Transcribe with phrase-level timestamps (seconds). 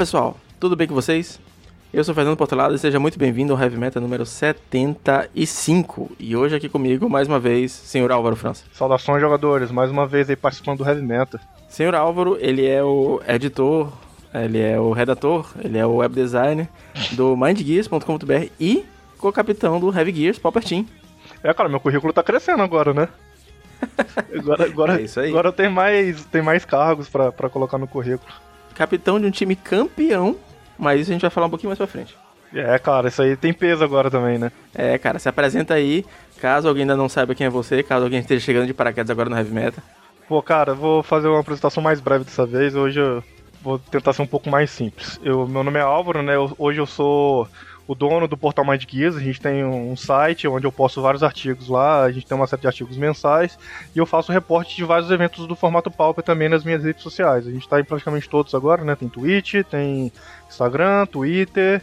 [0.00, 1.38] pessoal, tudo bem com vocês?
[1.92, 6.12] Eu sou Fernando Portelado e seja muito bem-vindo ao Heavy Metal número 75.
[6.18, 8.64] E hoje aqui comigo, mais uma vez, senhor Álvaro França.
[8.72, 11.38] Saudações, jogadores, mais uma vez aí participando do Heavy Metal.
[11.68, 13.92] Senhor Álvaro, ele é o editor,
[14.32, 16.66] ele é o redator, ele é o web designer
[17.12, 18.86] do mindgears.com.br e
[19.18, 20.86] co-capitão do Heavy Gears, Pauper Team.
[21.42, 23.06] É, cara, meu currículo tá crescendo agora, né?
[24.34, 25.28] Agora, agora, É isso aí.
[25.28, 28.32] agora tem mais, tem mais cargos pra colocar no currículo.
[28.74, 30.36] Capitão de um time campeão,
[30.78, 32.16] mas isso a gente vai falar um pouquinho mais pra frente.
[32.52, 34.50] É, cara, isso aí tem peso agora também, né?
[34.74, 36.04] É, cara, se apresenta aí,
[36.40, 39.30] caso alguém ainda não saiba quem é você, caso alguém esteja chegando de paraquedas agora
[39.30, 39.84] no Heavy Metal.
[40.26, 42.74] Pô, cara, vou fazer uma apresentação mais breve dessa vez.
[42.74, 43.22] Hoje eu
[43.62, 45.20] vou tentar ser um pouco mais simples.
[45.22, 46.34] Eu, meu nome é Álvaro, né?
[46.58, 47.48] Hoje eu sou
[47.90, 49.16] o dono do portal Mind Gears.
[49.16, 52.04] A gente tem um site onde eu posto vários artigos lá.
[52.04, 53.58] A gente tem uma série de artigos mensais.
[53.92, 57.48] E eu faço reporte de vários eventos do formato Pauper também nas minhas redes sociais.
[57.48, 58.94] A gente tá em praticamente todos agora, né?
[58.94, 60.12] Tem Twitch, tem
[60.48, 61.82] Instagram, Twitter,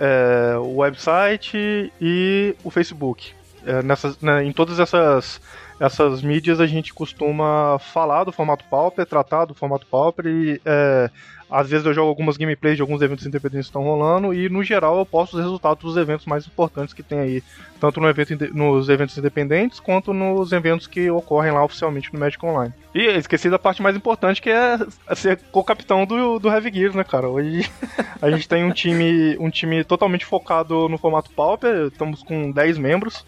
[0.00, 3.32] é, o website e o Facebook.
[3.66, 5.42] É, nessas, né, em todas essas,
[5.78, 11.10] essas mídias a gente costuma falar do formato Pauper, tratar do formato Pauper e é,
[11.54, 14.64] às vezes eu jogo algumas gameplays de alguns eventos independentes que estão rolando e no
[14.64, 17.42] geral eu posto os resultados dos eventos mais importantes que tem aí,
[17.78, 22.44] tanto no evento, nos eventos independentes quanto nos eventos que ocorrem lá oficialmente no Magic
[22.44, 22.74] Online.
[22.92, 24.78] E esqueci da parte mais importante que é
[25.14, 27.28] ser co-capitão do, do Heavy Gears, né, cara?
[27.28, 27.70] Hoje
[28.20, 32.78] a gente tem um time, um time totalmente focado no formato Pauper, estamos com 10
[32.78, 33.24] membros.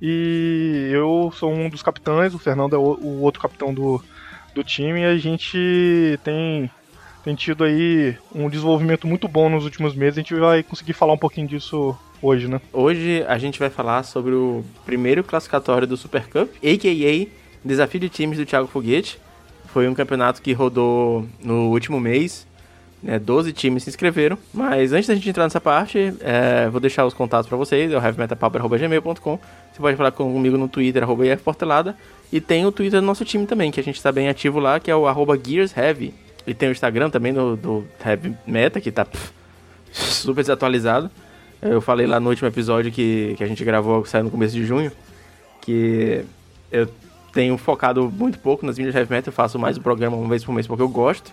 [0.00, 4.02] E eu sou um dos capitães, o Fernando é o, o outro capitão do,
[4.52, 6.68] do time, e a gente tem,
[7.24, 10.18] tem tido aí um desenvolvimento muito bom nos últimos meses.
[10.18, 12.60] A gente vai conseguir falar um pouquinho disso hoje, né?
[12.72, 17.26] Hoje a gente vai falar sobre o primeiro classificatório do Super Cup, a.k.a.
[17.64, 19.18] Desafio de Times do Thiago Foguete.
[19.66, 22.46] Foi um campeonato que rodou no último mês,
[23.02, 24.36] né, 12 times se inscreveram.
[24.52, 27.96] Mas antes da gente entrar nessa parte, é, vou deixar os contatos para vocês, é
[27.96, 29.38] o heavymetalpauper.gmail.com.
[29.72, 31.96] Você pode falar comigo no Twitter, arroba IFPortelada.
[32.32, 34.78] E tem o Twitter do nosso time também, que a gente está bem ativo lá,
[34.78, 36.14] que é o arroba GearsHeavy.
[36.46, 39.32] E tem o Instagram também do, do Heavy Meta, que tá pff,
[39.92, 41.10] super desatualizado.
[41.60, 44.54] Eu falei lá no último episódio que, que a gente gravou, que saiu no começo
[44.54, 44.90] de junho,
[45.60, 46.24] que
[46.70, 46.88] eu
[47.32, 50.44] tenho focado muito pouco nas mídias heavy metal, eu faço mais o programa uma vez
[50.44, 51.32] por mês porque eu gosto.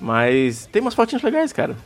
[0.00, 1.76] Mas tem umas fotinhas legais, cara.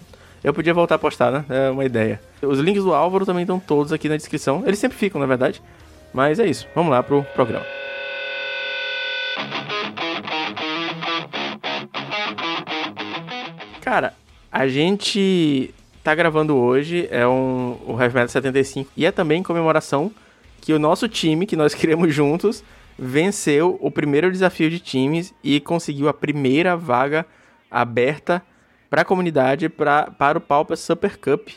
[0.42, 1.44] Eu podia voltar a postar, né?
[1.48, 2.20] É uma ideia.
[2.40, 4.62] Os links do Álvaro também estão todos aqui na descrição.
[4.64, 5.60] Eles sempre ficam, na verdade.
[6.14, 6.66] Mas é isso.
[6.74, 7.66] Vamos lá pro programa.
[13.86, 14.14] Cara,
[14.50, 19.42] a gente tá gravando hoje, é um, o Heavy Metal 75, e é também em
[19.44, 20.10] comemoração
[20.60, 22.64] que o nosso time, que nós criamos juntos,
[22.98, 27.24] venceu o primeiro desafio de times e conseguiu a primeira vaga
[27.70, 28.42] aberta
[28.90, 31.50] para a comunidade pra, para o Pauper Super Cup.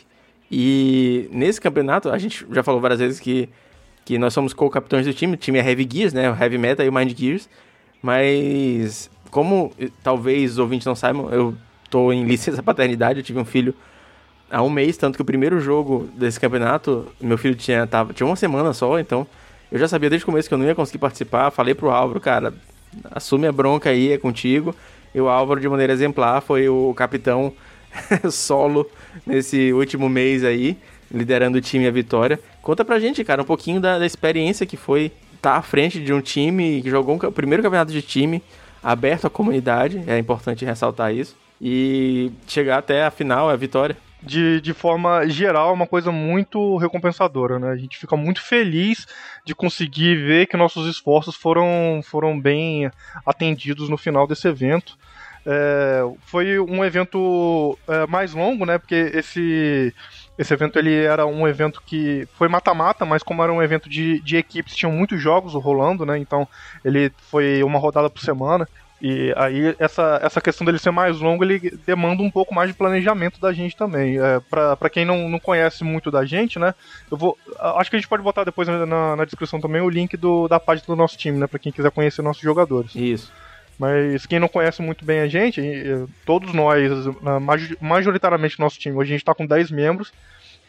[0.48, 3.48] E nesse campeonato, a gente já falou várias vezes que,
[4.04, 6.30] que nós somos co-capitães do time, o time é Heavy Gears, né?
[6.30, 7.48] O Heavy Metal e o Mind Gears.
[8.00, 11.56] Mas, como talvez os ouvintes não saibam, eu
[11.90, 13.74] tô em licença paternidade, eu tive um filho
[14.50, 18.26] há um mês, tanto que o primeiro jogo desse campeonato, meu filho tinha, tava, tinha
[18.26, 19.26] uma semana só, então
[19.70, 21.50] eu já sabia desde o começo que eu não ia conseguir participar.
[21.50, 22.52] Falei pro Álvaro, cara,
[23.12, 24.74] assume a bronca aí, é contigo.
[25.14, 27.52] E o Álvaro, de maneira exemplar, foi o capitão
[28.30, 28.88] solo
[29.24, 30.76] nesse último mês aí,
[31.12, 32.40] liderando o time à vitória.
[32.62, 36.12] Conta pra gente, cara, um pouquinho da, da experiência que foi estar à frente de
[36.12, 38.42] um time que jogou o primeiro campeonato de time
[38.82, 41.36] aberto à comunidade, é importante ressaltar isso.
[41.60, 43.96] E chegar até a final, a vitória.
[44.22, 47.70] de, de forma geral, é uma coisa muito recompensadora, né?
[47.70, 49.06] A gente fica muito feliz
[49.44, 52.90] de conseguir ver que nossos esforços foram, foram bem
[53.24, 54.98] atendidos no final desse evento.
[55.46, 58.76] É, foi um evento é, mais longo, né?
[58.76, 59.94] Porque esse,
[60.36, 64.20] esse evento ele era um evento que foi mata-mata, mas como era um evento de,
[64.20, 66.18] de equipes, tinham muitos jogos rolando, né?
[66.18, 66.46] Então
[66.84, 68.68] ele foi uma rodada por semana.
[69.00, 72.76] E aí essa, essa questão dele ser mais longo, ele demanda um pouco mais de
[72.76, 74.18] planejamento da gente também.
[74.18, 76.74] É, pra, pra quem não, não conhece muito da gente, né?
[77.10, 77.38] Eu vou.
[77.58, 80.60] Acho que a gente pode botar depois na, na descrição também o link do, da
[80.60, 81.46] página do nosso time, né?
[81.46, 82.94] Pra quem quiser conhecer nossos jogadores.
[82.94, 83.32] Isso.
[83.78, 85.62] Mas quem não conhece muito bem a gente,
[86.26, 86.92] todos nós,
[87.80, 90.12] majoritariamente nosso time, hoje a gente tá com 10 membros,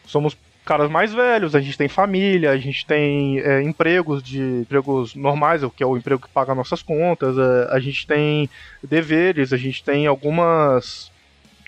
[0.06, 5.14] somos caras mais velhos, a gente tem família, a gente tem é, empregos de empregos
[5.14, 8.48] normais, que é o emprego que paga nossas contas, é, a gente tem
[8.82, 11.10] deveres, a gente tem algumas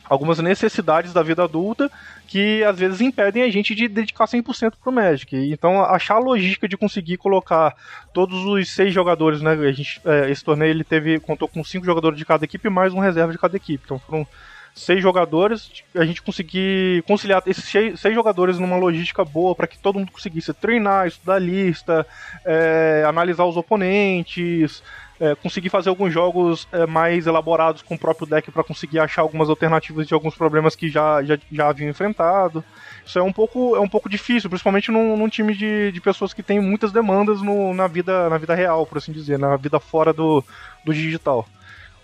[0.08, 1.90] algumas necessidades da vida adulta
[2.26, 5.34] que às vezes impedem a gente de dedicar 100% pro Magic.
[5.50, 7.74] Então, achar a logística de conseguir colocar
[8.12, 9.52] todos os seis jogadores, né?
[9.52, 12.92] A gente, é, esse torneio ele teve contou com cinco jogadores de cada equipe mais
[12.92, 13.82] um reserva de cada equipe.
[13.84, 14.26] Então, foram
[14.74, 20.00] seis jogadores, a gente conseguir conciliar esses seis, jogadores numa logística boa para que todo
[20.00, 22.04] mundo conseguisse treinar, estudar lista,
[22.44, 24.82] é, analisar os oponentes,
[25.20, 29.22] é, conseguir fazer alguns jogos é, mais elaborados com o próprio deck para conseguir achar
[29.22, 32.64] algumas alternativas de alguns problemas que já, já, já haviam enfrentado.
[33.06, 36.34] Isso é um pouco, é um pouco difícil, principalmente num, num time de, de pessoas
[36.34, 39.78] que têm muitas demandas no, na, vida, na vida real, por assim dizer, na vida
[39.78, 40.42] fora do,
[40.84, 41.46] do digital.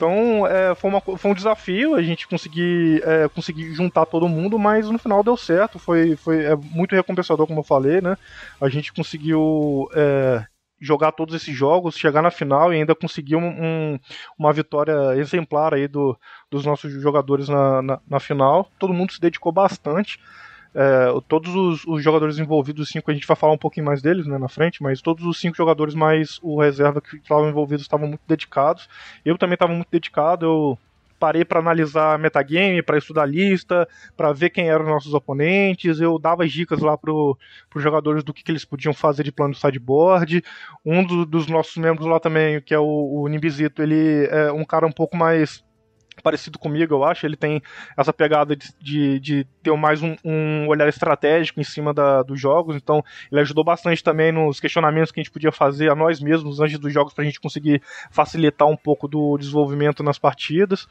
[0.00, 4.58] Então é, foi, uma, foi um desafio a gente conseguir, é, conseguir juntar todo mundo,
[4.58, 5.78] mas no final deu certo.
[5.78, 8.16] Foi, foi é, muito recompensador, como eu falei, né?
[8.58, 10.42] A gente conseguiu é,
[10.80, 14.00] jogar todos esses jogos, chegar na final e ainda conseguir um, um,
[14.38, 16.18] uma vitória exemplar aí do,
[16.50, 18.70] dos nossos jogadores na, na, na final.
[18.78, 20.18] Todo mundo se dedicou bastante.
[20.74, 24.00] É, todos os, os, jogadores envolvidos, os cinco, a gente vai falar um pouquinho mais
[24.00, 27.82] deles né, na frente, mas todos os cinco jogadores mais o reserva que estavam envolvidos
[27.82, 28.88] estavam muito dedicados.
[29.24, 30.78] Eu também estava muito dedicado, eu
[31.20, 33.86] parei para analisar metagame, para estudar lista,
[34.16, 36.00] para ver quem eram os nossos oponentes.
[36.00, 37.36] Eu dava dicas lá para os
[37.76, 40.42] jogadores do que, que, eles podiam fazer de plano de sideboard.
[40.84, 44.86] Um do, dos nossos membros lá também, que é o, o ele é um cara
[44.86, 45.62] um pouco mais
[46.22, 47.26] parecido comigo, eu acho.
[47.26, 47.62] Ele tem
[47.96, 52.40] essa pegada de, de, de ter mais um, um, olhar estratégico em cima da, dos
[52.40, 52.76] jogos.
[52.76, 56.60] Então, ele ajudou bastante também nos questionamentos que a gente podia fazer a nós mesmos
[56.60, 60.86] antes dos jogos para a gente conseguir facilitar um pouco do desenvolvimento nas partidas.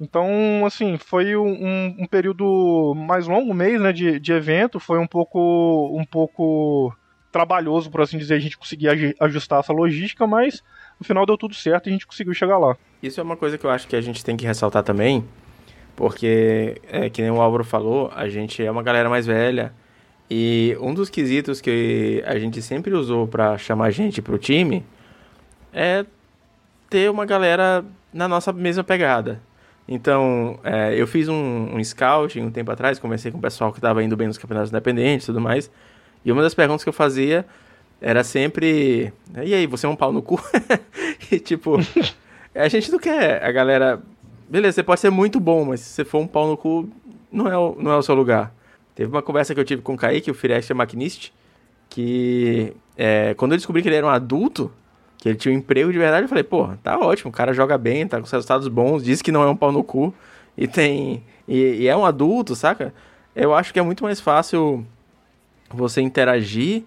[0.00, 4.78] Então, assim, foi um, um período mais longo, um mês né, de, de evento.
[4.78, 6.94] Foi um pouco, um pouco
[7.32, 10.62] trabalhoso, por assim dizer, a gente conseguir ajustar essa logística, mas
[10.98, 12.76] no final deu tudo certo e a gente conseguiu chegar lá.
[13.02, 15.24] Isso é uma coisa que eu acho que a gente tem que ressaltar também,
[15.94, 19.72] porque, é, que nem o Álvaro falou, a gente é uma galera mais velha
[20.30, 24.84] e um dos quesitos que a gente sempre usou para chamar gente pro time
[25.72, 26.04] é
[26.90, 29.40] ter uma galera na nossa mesma pegada.
[29.86, 33.78] Então, é, eu fiz um, um scouting um tempo atrás, conversei com o pessoal que
[33.78, 35.70] estava indo bem nos campeonatos independentes e tudo mais,
[36.24, 37.46] e uma das perguntas que eu fazia
[38.00, 39.12] era sempre.
[39.42, 40.40] E aí, você é um pau no cu?
[41.30, 41.76] e tipo,
[42.54, 44.02] a gente não quer a galera.
[44.48, 46.88] Beleza, você pode ser muito bom, mas se você for um pau no cu,
[47.30, 48.54] não é o, não é o seu lugar.
[48.94, 51.28] Teve uma conversa que eu tive com o Kaique, o Firex é maquinista,
[51.88, 54.72] que é, quando eu descobri que ele era um adulto,
[55.18, 57.76] que ele tinha um emprego de verdade, eu falei, pô, tá ótimo, o cara joga
[57.76, 60.12] bem, tá com resultados bons, diz que não é um pau no cu,
[60.56, 61.22] e tem.
[61.46, 62.92] E, e é um adulto, saca?
[63.36, 64.84] Eu acho que é muito mais fácil
[65.70, 66.84] você interagir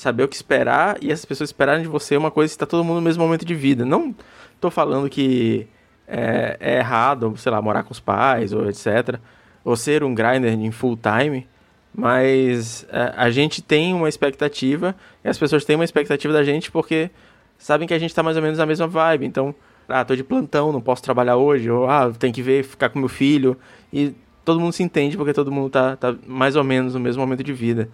[0.00, 2.82] saber o que esperar e essas pessoas esperarem de você uma coisa que está todo
[2.82, 3.84] mundo no mesmo momento de vida.
[3.84, 4.14] Não
[4.54, 5.68] estou falando que
[6.08, 9.18] é, é, errado, sei lá, morar com os pais ou etc.
[9.62, 11.46] Ou ser um grinder em full time.
[11.94, 16.70] Mas é, a gente tem uma expectativa e as pessoas têm uma expectativa da gente
[16.70, 17.10] porque
[17.58, 19.26] sabem que a gente está mais ou menos na mesma vibe.
[19.26, 19.54] Então,
[19.86, 21.70] ah, tô de plantão, não posso trabalhar hoje.
[21.70, 23.54] Ou, ah, tem que ver, ficar com meu filho.
[23.92, 24.14] E
[24.46, 27.44] todo mundo se entende porque todo mundo tá, tá mais ou menos no mesmo momento
[27.44, 27.90] de vida.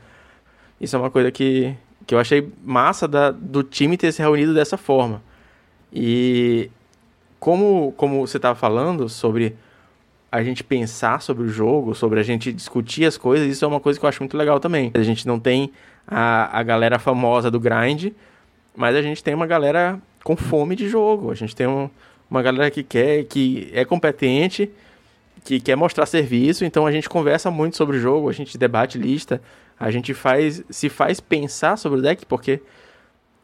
[0.81, 1.75] Isso é uma coisa que,
[2.07, 5.23] que eu achei massa da, do time ter se reunido dessa forma.
[5.93, 6.71] E
[7.41, 9.57] como, como você estava falando sobre
[10.31, 13.81] a gente pensar sobre o jogo, sobre a gente discutir as coisas, isso é uma
[13.81, 14.91] coisa que eu acho muito legal também.
[14.95, 15.73] A gente não tem
[16.07, 18.13] a, a galera famosa do grind,
[18.75, 21.31] mas a gente tem uma galera com fome de jogo.
[21.31, 21.89] A gente tem um,
[22.31, 24.71] uma galera que quer, que é competente,
[25.45, 28.99] que quer mostrar serviço, então a gente conversa muito sobre o jogo, a gente debate
[28.99, 29.41] lista,
[29.79, 32.61] a gente faz se faz pensar sobre o deck, porque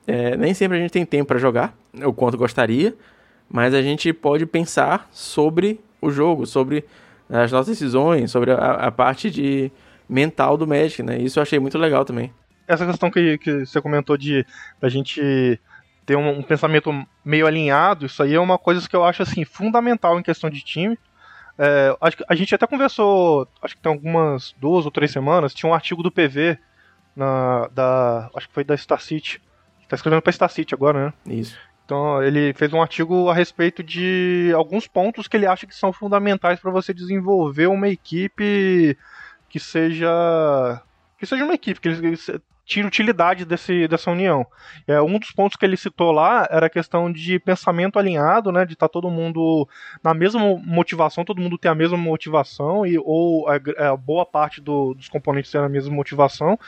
[0.06, 2.94] é, nem sempre a gente tem tempo para jogar, o quanto gostaria,
[3.48, 6.84] mas a gente pode pensar sobre o jogo, sobre
[7.28, 9.70] as nossas decisões, sobre a, a parte de
[10.08, 11.18] mental do Magic, né?
[11.18, 12.32] Isso eu achei muito legal também.
[12.66, 14.44] Essa questão que, que você comentou de
[14.80, 15.58] a gente
[16.04, 16.92] ter um, um, pensamento
[17.24, 20.60] meio alinhado, isso aí é uma coisa que eu acho assim fundamental em questão de
[20.62, 20.98] time.
[21.58, 25.54] É, acho que a gente até conversou, acho que tem algumas duas ou três semanas,
[25.54, 26.58] tinha um artigo do PV
[27.14, 29.40] na, da, acho que foi da Star City.
[29.88, 31.12] Tá escrevendo pra Star City agora, né?
[31.26, 31.58] Isso.
[31.84, 35.92] Então ele fez um artigo a respeito de alguns pontos que ele acha que são
[35.92, 38.96] fundamentais para você desenvolver uma equipe
[39.48, 40.80] que seja
[41.18, 41.90] que seja uma equipe que
[42.64, 44.46] tira utilidade desse, dessa união.
[44.86, 48.64] É, um dos pontos que ele citou lá era a questão de pensamento alinhado, né,
[48.64, 49.68] de estar tá todo mundo
[50.02, 53.56] na mesma motivação, todo mundo ter a mesma motivação, e, ou a,
[53.90, 56.58] a boa parte do, dos componentes ter a mesma motivação,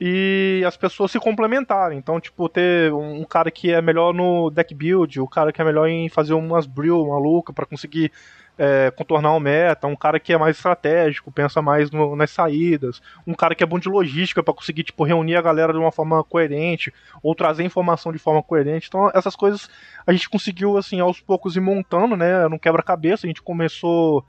[0.00, 1.98] e as pessoas se complementarem.
[1.98, 5.64] Então, tipo, ter um cara que é melhor no deck build, o cara que é
[5.64, 8.10] melhor em fazer umas brew maluca para conseguir
[8.58, 13.00] é, contornar o meta, um cara que é mais estratégico, pensa mais no, nas saídas,
[13.26, 15.90] um cara que é bom de logística para conseguir tipo reunir a galera de uma
[15.90, 16.92] forma coerente
[17.22, 18.88] ou trazer informação de forma coerente.
[18.88, 19.70] Então essas coisas
[20.06, 23.26] a gente conseguiu assim aos poucos ir montando, né, no quebra-cabeça.
[23.26, 24.24] A gente começou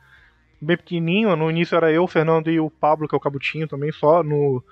[0.62, 1.36] bem pequenininho.
[1.36, 4.22] No início era eu, o Fernando e o Pablo, que é o Cabutinho também, só
[4.24, 4.64] no,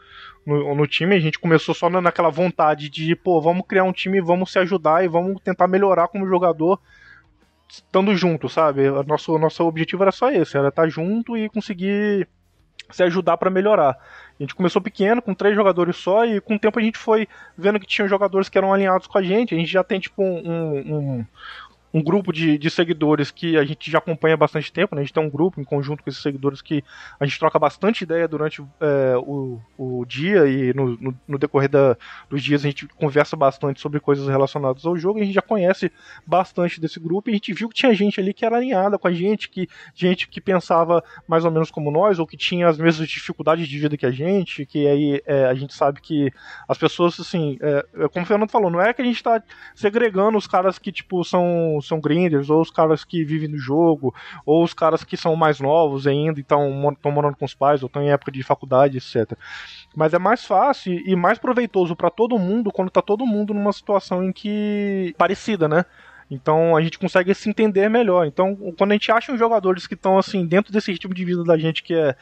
[0.46, 1.16] no, no, time.
[1.16, 5.04] A gente começou só naquela vontade de, pô, vamos criar um time, vamos se ajudar
[5.04, 6.80] e vamos tentar melhorar como jogador
[7.70, 8.90] estando junto, sabe?
[9.06, 12.28] Nosso, nosso objetivo era só esse, era estar junto e conseguir
[12.92, 13.98] se ajudar para melhorar.
[14.40, 17.28] A gente começou pequeno, com três jogadores só, e com o tempo a gente foi
[17.58, 19.54] vendo que tinha jogadores que eram alinhados com a gente.
[19.54, 21.26] A gente já tem, tipo, um, um,
[21.94, 25.02] um grupo de, de seguidores que a gente já acompanha há bastante tempo, né?
[25.02, 26.84] A gente tem um grupo em conjunto com esses seguidores que
[27.20, 31.70] a gente troca bastante ideia durante é, o, o dia e no, no, no decorrer
[31.70, 31.98] da,
[32.30, 35.20] dos dias a gente conversa bastante sobre coisas relacionadas ao jogo.
[35.20, 35.92] a gente já conhece
[36.26, 39.08] bastante desse grupo e a gente viu que tinha gente ali que era alinhada com
[39.08, 42.78] a gente, que gente que pensava mais ou menos como nós ou que tinha as
[42.78, 46.32] mesmas dificuldades de vida que a gente, que aí é, a gente sabe que
[46.68, 49.42] as pessoas, assim, é, é como o Fernando falou, não é que a gente está
[49.74, 54.14] segregando os caras que, tipo, são são, grinders, ou os caras que vivem no jogo,
[54.46, 56.72] ou os caras que são mais novos ainda e estão
[57.06, 59.38] morando com os pais, ou estão em época de faculdade, etc.
[59.96, 63.74] Mas é mais fácil e mais proveitoso para todo mundo quando tá todo mundo numa
[63.74, 65.14] situação em que.
[65.18, 65.86] parecida, né?
[66.32, 68.26] Então a gente consegue se entender melhor.
[68.26, 71.44] Então, quando a gente acha uns jogadores que estão assim dentro desse ritmo de vida
[71.44, 72.16] da gente que é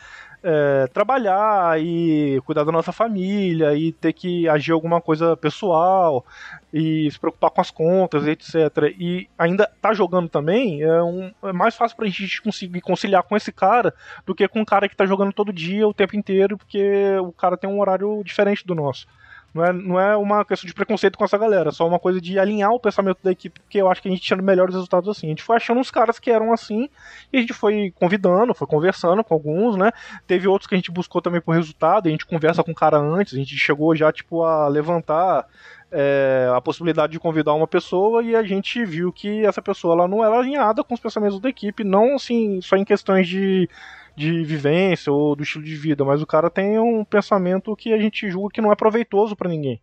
[0.43, 6.25] é, trabalhar e cuidar da nossa família e ter que agir alguma coisa pessoal
[6.71, 8.55] e se preocupar com as contas, etc.
[8.97, 13.35] E ainda tá jogando também, é, um, é mais fácil pra gente conseguir conciliar com
[13.35, 13.93] esse cara
[14.25, 17.31] do que com um cara que tá jogando todo dia, o tempo inteiro, porque o
[17.31, 19.07] cara tem um horário diferente do nosso.
[19.53, 22.21] Não é, não é uma questão de preconceito com essa galera, é só uma coisa
[22.21, 25.09] de alinhar o pensamento da equipe, porque eu acho que a gente tinha melhores resultados
[25.09, 25.27] assim.
[25.27, 26.89] A gente foi achando uns caras que eram assim,
[27.33, 29.91] e a gente foi convidando, foi conversando com alguns, né?
[30.27, 32.75] Teve outros que a gente buscou também por resultado, e a gente conversa com o
[32.75, 35.47] cara antes, a gente chegou já, tipo, a levantar
[35.91, 40.07] é, a possibilidade de convidar uma pessoa e a gente viu que essa pessoa ela
[40.07, 43.69] não era alinhada com os pensamentos da equipe, não assim só em questões de
[44.17, 47.99] de vivência ou do estilo de vida, mas o cara tem um pensamento que a
[47.99, 49.79] gente julga que não é proveitoso para ninguém.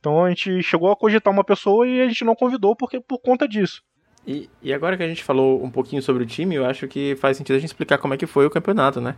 [0.00, 3.18] Então a gente chegou a cogitar uma pessoa e a gente não convidou porque por
[3.18, 3.82] conta disso.
[4.26, 7.14] E, e agora que a gente falou um pouquinho sobre o time, eu acho que
[7.16, 9.16] faz sentido a gente explicar como é que foi o campeonato, né?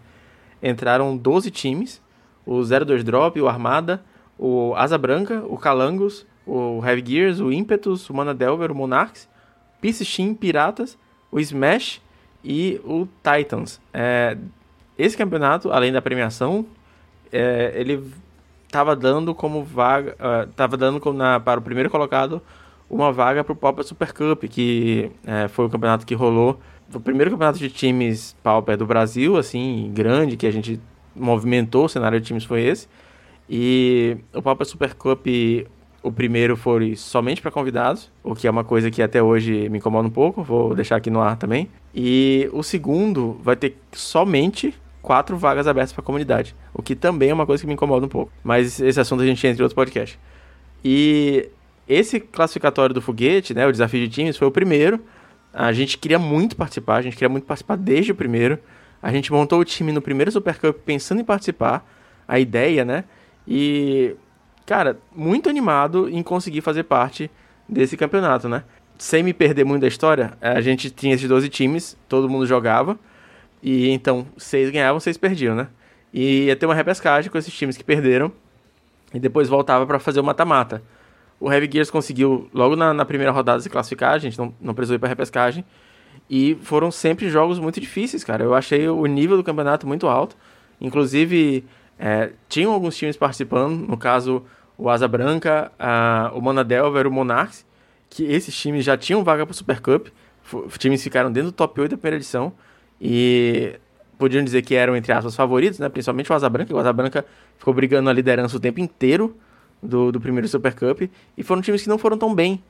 [0.61, 2.03] Entraram 12 times,
[2.45, 4.05] o 02 Drop, o Armada,
[4.37, 9.29] o Asa Branca, o Calangos, o Heavy Gears, o Impetus, o Mana Delver, o Monarchs,
[9.85, 10.99] Steam, Piratas,
[11.31, 12.03] o Smash
[12.45, 13.81] e o Titans.
[13.93, 14.37] É,
[14.99, 16.67] esse campeonato, além da premiação,
[17.33, 18.05] é, ele
[18.67, 20.17] estava dando como vaga,
[20.49, 22.41] estava uh, dando como na, para o primeiro colocado
[22.89, 26.61] uma vaga para o Pauper Super Cup, que é, foi o campeonato que rolou,
[26.93, 30.81] o primeiro campeonato de times Pauper do Brasil, assim, grande, que a gente
[31.15, 32.89] movimentou, o cenário de times foi esse.
[33.49, 35.27] E o Pauper Super Cup
[36.03, 39.79] o primeiro foi somente para convidados, o que é uma coisa que até hoje me
[39.79, 41.69] incomoda um pouco, vou deixar aqui no ar também.
[41.95, 47.31] E o segundo vai ter somente quatro vagas abertas para a comunidade, o que também
[47.31, 48.33] é uma coisa que me incomoda um pouco.
[48.43, 50.19] Mas esse assunto a gente entra em outro podcast.
[50.85, 51.49] E
[51.89, 55.01] esse classificatório do foguete, né, o desafio de times, foi o primeiro.
[55.53, 58.59] A gente queria muito participar, a gente queria muito participar desde o primeiro.
[59.03, 61.85] A gente montou o time no primeiro Super Cup pensando em participar,
[62.29, 63.05] a ideia, né?
[63.49, 64.15] E
[64.71, 67.29] cara, muito animado em conseguir fazer parte
[67.69, 68.63] desse campeonato, né?
[68.97, 72.97] Sem me perder muito da história, a gente tinha esses 12 times, todo mundo jogava,
[73.61, 75.67] e então seis ganhavam, seis perdiam, né?
[76.15, 78.31] E ia ter uma repescagem com esses times que perderam,
[79.13, 80.81] e depois voltava para fazer o mata-mata.
[81.41, 84.73] O Heavy Gears conseguiu, logo na, na, primeira rodada, se classificar, a gente não, não
[84.73, 85.65] precisou ir pra repescagem,
[86.31, 88.45] e foram sempre jogos muito difíceis, cara.
[88.45, 90.37] Eu achei o nível do campeonato muito alto,
[90.81, 91.65] inclusive
[91.99, 94.45] é, tinham alguns times participando, no caso
[94.81, 97.67] o Asa Branca, a, o Monadelver, o Monarchs,
[98.09, 100.09] que esses times já tinham vaga para o Super Cup.
[100.53, 102.53] Os times ficaram dentro do top 8 da primeira edição
[102.99, 103.79] e
[104.19, 105.89] podiam dizer que eram, entre aspas, favoritos, né?
[105.91, 106.75] principalmente o Asa Branca.
[106.75, 107.27] O Asa Branca
[107.59, 109.37] ficou brigando na liderança o tempo inteiro
[109.83, 111.03] do, do primeiro Super Cup
[111.37, 112.63] e foram times que não foram tão bem.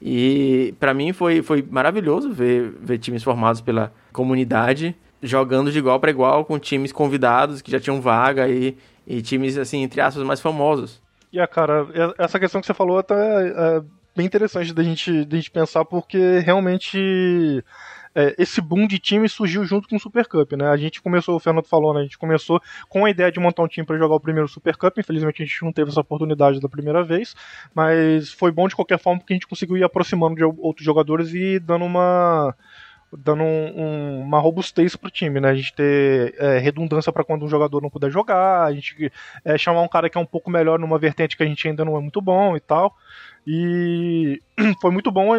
[0.00, 6.00] E para mim foi, foi maravilhoso ver, ver times formados pela comunidade jogando de igual
[6.00, 8.76] para igual com times convidados que já tinham vaga e,
[9.06, 11.00] e times, assim, entre aspas, mais famosos.
[11.32, 11.86] E, yeah, cara,
[12.18, 13.82] essa questão que você falou até é
[14.14, 17.64] bem interessante da gente, da gente pensar, porque realmente
[18.14, 20.68] é, esse boom de time surgiu junto com o Super Cup, né?
[20.68, 22.00] A gente começou, o Fernando falou, né?
[22.00, 24.76] A gente começou com a ideia de montar um time para jogar o primeiro Super
[24.76, 24.98] Cup.
[24.98, 27.34] Infelizmente a gente não teve essa oportunidade da primeira vez,
[27.74, 31.32] mas foi bom de qualquer forma porque a gente conseguiu ir aproximando de outros jogadores
[31.32, 32.54] e dando uma
[33.16, 35.50] dando um, um, uma robustez pro time, né?
[35.50, 39.12] A gente ter é, redundância para quando um jogador não puder jogar, a gente
[39.44, 41.84] é, chamar um cara que é um pouco melhor numa vertente que a gente ainda
[41.84, 42.94] não é muito bom e tal.
[43.46, 44.40] E
[44.80, 45.30] foi muito bom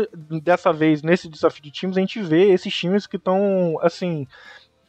[0.44, 4.28] dessa vez, nesse desafio de times, a gente ver esses times que estão, assim,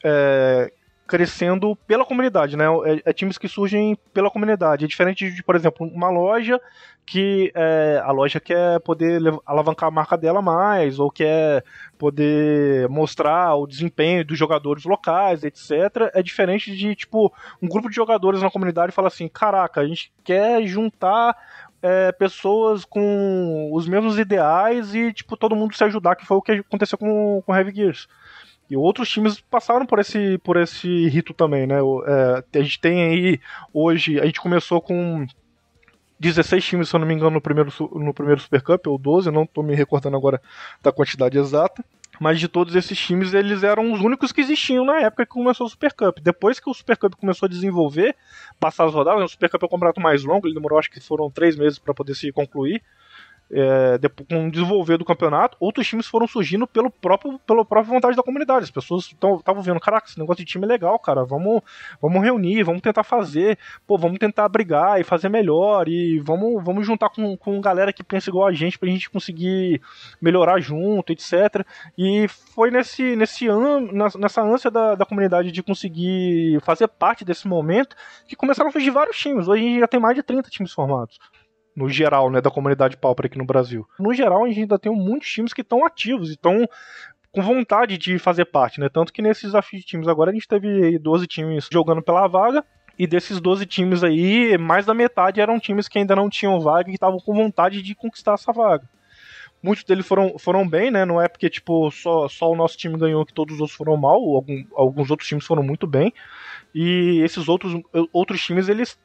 [0.04, 0.72] é,
[1.06, 2.64] crescendo pela comunidade, né?
[2.84, 4.84] É, é, times que surgem pela comunidade.
[4.84, 6.60] É diferente de, por exemplo, uma loja
[7.06, 11.62] que é, a loja quer poder alavancar a marca dela mais, ou quer
[11.98, 16.10] poder mostrar o desempenho dos jogadores locais, etc.
[16.14, 20.10] É diferente de, tipo, um grupo de jogadores na comunidade fala assim: caraca, a gente
[20.24, 21.36] quer juntar
[21.82, 26.42] é, pessoas com os mesmos ideais e, tipo, todo mundo se ajudar, que foi o
[26.42, 28.08] que aconteceu com, com Heavy Gears.
[28.68, 31.76] E outros times passaram por esse, por esse rito também, né?
[32.06, 33.40] É, a gente tem aí,
[33.72, 35.26] hoje, a gente começou com
[36.18, 39.30] 16 times, se eu não me engano, no primeiro, no primeiro Super Cup, ou 12,
[39.30, 40.40] não estou me recordando agora
[40.82, 41.84] da quantidade exata.
[42.20, 45.66] Mas de todos esses times, eles eram os únicos que existiam na época que começou
[45.66, 46.18] o Super Cup.
[46.20, 48.14] Depois que o Super Cup começou a desenvolver,
[48.60, 51.00] passar as rodadas, o Super Cup é um campeonato mais longo, ele demorou acho que
[51.00, 52.80] foram três meses para poder se concluir
[53.50, 53.98] é,
[54.28, 58.22] com o desenvolver do campeonato, outros times foram surgindo pelo próprio, pela própria vontade da
[58.22, 58.64] comunidade.
[58.64, 61.24] As pessoas estavam vendo, caraca, esse negócio de time é legal, cara.
[61.24, 61.62] Vamos,
[62.00, 65.88] vamos reunir, vamos tentar fazer, pô, vamos tentar brigar e fazer melhor.
[65.88, 69.80] E vamos, vamos juntar com, com galera que pensa igual a gente pra gente conseguir
[70.20, 71.64] melhorar junto, etc.
[71.96, 73.46] E foi nesse, nesse
[74.18, 77.94] nessa ânsia da, da comunidade de conseguir fazer parte desse momento
[78.26, 79.48] que começaram a surgir vários times.
[79.48, 81.18] Hoje já tem mais de 30 times formados
[81.74, 83.86] no geral, né, da comunidade pauper aqui no Brasil.
[83.98, 86.68] No geral, a gente ainda tem muitos times que estão ativos e estão
[87.32, 88.88] com vontade de fazer parte, né?
[88.88, 92.64] Tanto que nesses desafios de times agora a gente teve 12 times jogando pela vaga.
[92.96, 96.88] E desses 12 times aí, mais da metade eram times que ainda não tinham vaga
[96.90, 98.88] e estavam com vontade de conquistar essa vaga.
[99.60, 101.04] Muitos deles foram, foram bem, né?
[101.04, 103.96] Não é porque, tipo, só, só o nosso time ganhou que todos os outros foram
[103.96, 104.14] mal.
[104.14, 106.12] Algum, alguns outros times foram muito bem.
[106.72, 107.80] E esses outros,
[108.12, 108.96] outros times, eles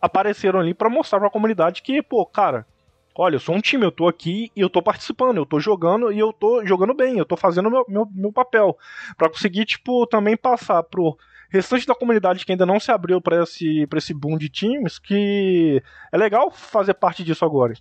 [0.00, 2.66] apareceram ali para mostrar para a comunidade que, pô, cara,
[3.14, 6.12] olha, eu sou um time, eu tô aqui e eu tô participando, eu tô jogando
[6.12, 8.76] e eu tô jogando bem, eu tô fazendo meu, meu, meu papel.
[9.16, 11.18] para conseguir, tipo, também passar pro
[11.50, 15.82] restante da comunidade que ainda não se abriu para esse, esse boom de times, que
[16.12, 17.74] é legal fazer parte disso agora.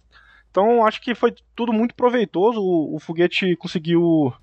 [0.49, 2.59] Então, acho que foi tudo muito proveitoso.
[2.59, 4.33] O, o Foguete conseguiu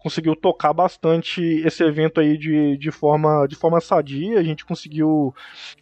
[0.00, 4.38] conseguiu tocar bastante esse evento aí de, de, forma, de forma sadia.
[4.38, 5.34] A gente conseguiu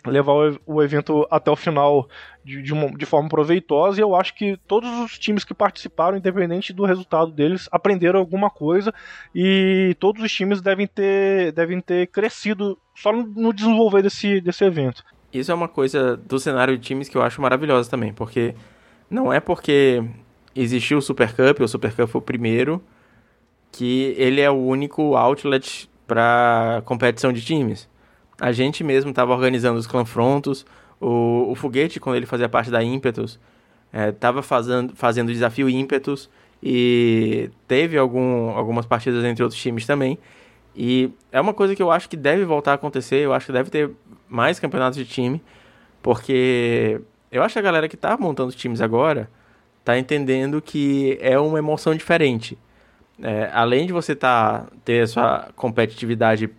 [0.04, 2.08] levar o, o evento até o final
[2.44, 4.00] de, de, uma, de, forma proveitosa.
[4.00, 8.50] E eu acho que todos os times que participaram, independente do resultado deles, aprenderam alguma
[8.50, 8.92] coisa.
[9.32, 15.04] E todos os times devem ter, devem ter crescido só no desenvolver desse, desse evento.
[15.32, 18.54] Isso é uma coisa do cenário de times que eu acho maravilhosa também, porque
[19.08, 20.02] não é porque
[20.56, 22.82] existiu o Super Cup, o Super Cup foi o primeiro
[23.72, 27.88] que ele é o único outlet para competição de times.
[28.40, 30.64] A gente mesmo estava organizando os confrontos,
[31.00, 33.38] o, o Foguete, quando ele fazia parte da Impetus,
[33.92, 36.30] estava é, fazendo, fazendo desafio Impetus
[36.62, 40.18] e teve algum, algumas partidas entre outros times também.
[40.74, 43.52] E é uma coisa que eu acho que deve voltar a acontecer, eu acho que
[43.52, 43.90] deve ter
[44.28, 45.42] mais campeonatos de time,
[46.02, 47.00] porque
[47.30, 49.28] eu acho que a galera que está montando os times agora
[49.80, 52.56] está entendendo que é uma emoção diferente
[53.22, 56.50] é, além de você tá, ter a sua competitividade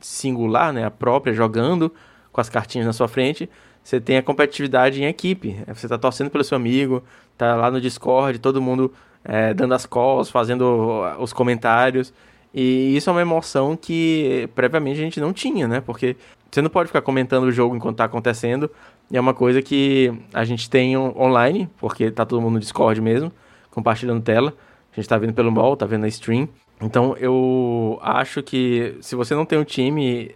[0.00, 1.92] singular, né, a própria, jogando
[2.32, 3.48] com as cartinhas na sua frente,
[3.82, 5.56] você tem a competitividade em equipe.
[5.66, 7.02] É, você está torcendo pelo seu amigo,
[7.36, 8.92] tá lá no Discord, todo mundo
[9.24, 12.12] é, dando as calls, fazendo os comentários.
[12.52, 15.80] E isso é uma emoção que previamente a gente não tinha, né?
[15.80, 16.16] Porque
[16.50, 18.70] você não pode ficar comentando o jogo enquanto está acontecendo.
[19.10, 23.00] E é uma coisa que a gente tem online, porque tá todo mundo no Discord
[23.00, 23.32] mesmo,
[23.70, 24.54] compartilhando tela.
[24.92, 26.48] A gente tá vendo pelo mall, tá vendo na stream.
[26.80, 30.34] Então eu acho que se você não tem um time,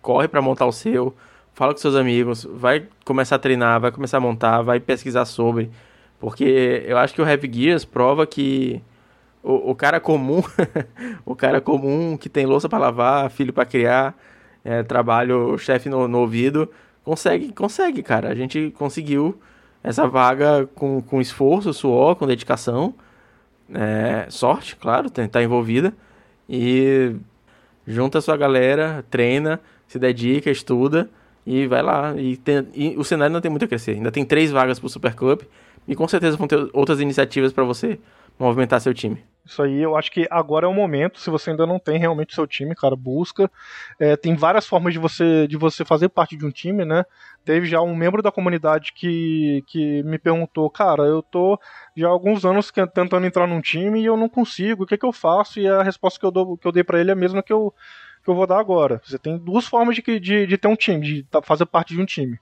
[0.00, 1.14] corre para montar o seu,
[1.52, 5.70] fala com seus amigos, vai começar a treinar, vai começar a montar, vai pesquisar sobre.
[6.18, 8.82] Porque eu acho que o Heavy Gears prova que
[9.42, 10.42] o, o cara comum,
[11.24, 14.14] o cara comum que tem louça para lavar, filho para criar,
[14.64, 16.70] é, trabalho, chefe no, no ouvido,
[17.04, 18.28] consegue, consegue, cara.
[18.28, 19.40] A gente conseguiu
[19.82, 22.94] essa vaga com, com esforço, suor, com dedicação
[23.74, 25.92] é, sorte, claro, tá envolvida.
[26.48, 27.14] E
[27.86, 31.08] junta a sua galera, treina, se dedica, estuda
[31.46, 32.14] e vai lá.
[32.16, 33.92] E, tem, e o cenário não tem muito a crescer.
[33.92, 35.42] Ainda tem três vagas para o Super Cup
[35.86, 37.98] e com certeza vão ter outras iniciativas para você
[38.38, 39.22] movimentar seu time.
[39.44, 41.18] Isso aí, eu acho que agora é o momento.
[41.18, 43.50] Se você ainda não tem realmente seu time, cara, busca.
[43.98, 47.04] É, tem várias formas de você, de você fazer parte de um time, né?
[47.44, 51.58] Teve já um membro da comunidade que, que me perguntou, cara, eu tô
[52.00, 54.98] já há alguns anos tentando entrar num time e eu não consigo, o que, é
[54.98, 55.60] que eu faço?
[55.60, 57.52] E a resposta que eu, dou, que eu dei para ele é a mesma que
[57.52, 57.72] eu,
[58.24, 59.00] que eu vou dar agora.
[59.04, 62.06] Você tem duas formas de, de, de ter um time, de fazer parte de um
[62.06, 62.38] time.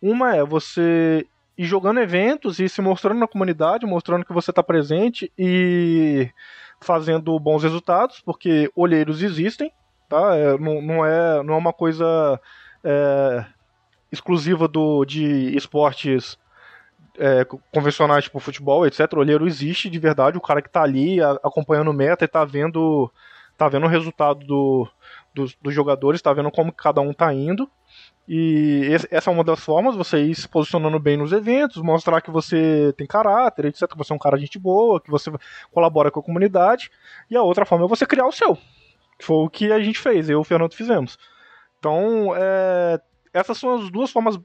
[0.00, 1.26] Uma é você
[1.58, 6.30] ir jogando eventos e se mostrando na comunidade, mostrando que você está presente e
[6.80, 9.70] fazendo bons resultados, porque olheiros existem,
[10.08, 10.36] tá?
[10.36, 12.40] É, não, não, é, não é uma coisa
[12.82, 13.44] é,
[14.10, 16.38] exclusiva do, de esportes
[17.20, 19.00] é, convencionais, tipo futebol, etc.
[19.12, 22.28] O olheiro existe de verdade, o cara que tá ali a, acompanhando o meta e
[22.28, 23.12] tá vendo,
[23.58, 24.88] tá vendo o resultado do,
[25.34, 27.70] dos, dos jogadores, tá vendo como cada um tá indo.
[28.26, 32.30] E essa é uma das formas, você ir se posicionando bem nos eventos, mostrar que
[32.30, 35.30] você tem caráter, etc, que você é um cara de gente boa, que você
[35.72, 36.90] colabora com a comunidade.
[37.28, 38.56] E a outra forma é você criar o seu.
[39.20, 41.18] Foi o que a gente fez, eu e o Fernando fizemos.
[41.78, 43.00] Então, é,
[43.34, 44.38] essas são as duas formas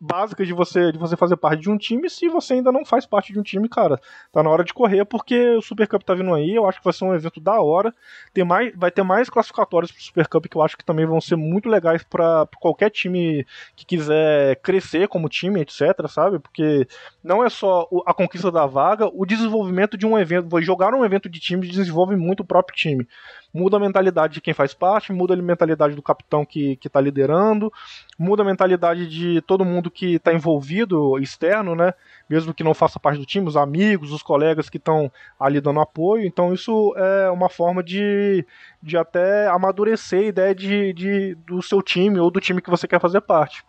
[0.00, 2.08] básicas de você de você fazer parte de um time.
[2.08, 4.00] Se você ainda não faz parte de um time, cara,
[4.32, 6.54] tá na hora de correr porque o Super Cup tá vindo aí.
[6.54, 7.94] Eu acho que vai ser um evento da hora.
[8.32, 11.20] Tem mais, vai ter mais classificatórios pro Super Cup que eu acho que também vão
[11.20, 16.38] ser muito legais para qualquer time que quiser crescer como time, etc, sabe?
[16.38, 16.88] Porque
[17.22, 21.28] não é só a conquista da vaga, o desenvolvimento de um evento, jogar um evento
[21.28, 23.06] de time desenvolve muito o próprio time
[23.52, 27.00] muda a mentalidade de quem faz parte, muda a mentalidade do capitão que, que tá
[27.00, 27.72] liderando,
[28.18, 31.92] muda a mentalidade de todo mundo que está envolvido, externo, né?
[32.28, 35.80] Mesmo que não faça parte do time, os amigos, os colegas que estão ali dando
[35.80, 36.24] apoio.
[36.24, 38.44] Então isso é uma forma de,
[38.82, 42.86] de até amadurecer a ideia de, de, do seu time ou do time que você
[42.86, 43.64] quer fazer parte.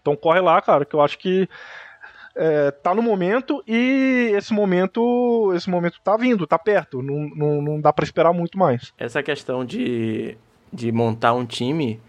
[0.00, 1.48] Então corre lá, cara, que eu acho que
[2.36, 7.62] é, tá no momento e esse momento esse momento tá vindo, tá perto, não, não,
[7.62, 8.92] não dá para esperar muito mais.
[8.98, 10.36] Essa questão de,
[10.72, 12.00] de montar um time,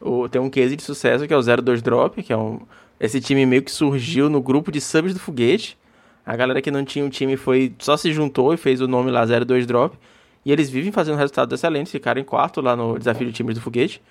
[0.00, 2.60] o, tem um case de sucesso que é o 02 Drop, que é um
[2.98, 5.76] esse time meio que surgiu no grupo de subs do foguete.
[6.24, 9.10] A galera que não tinha um time foi só se juntou e fez o nome
[9.10, 9.96] lá 02 Drop.
[10.44, 13.60] E eles vivem fazendo resultados excelentes, ficaram em quarto lá no desafio de times do
[13.60, 14.02] foguete.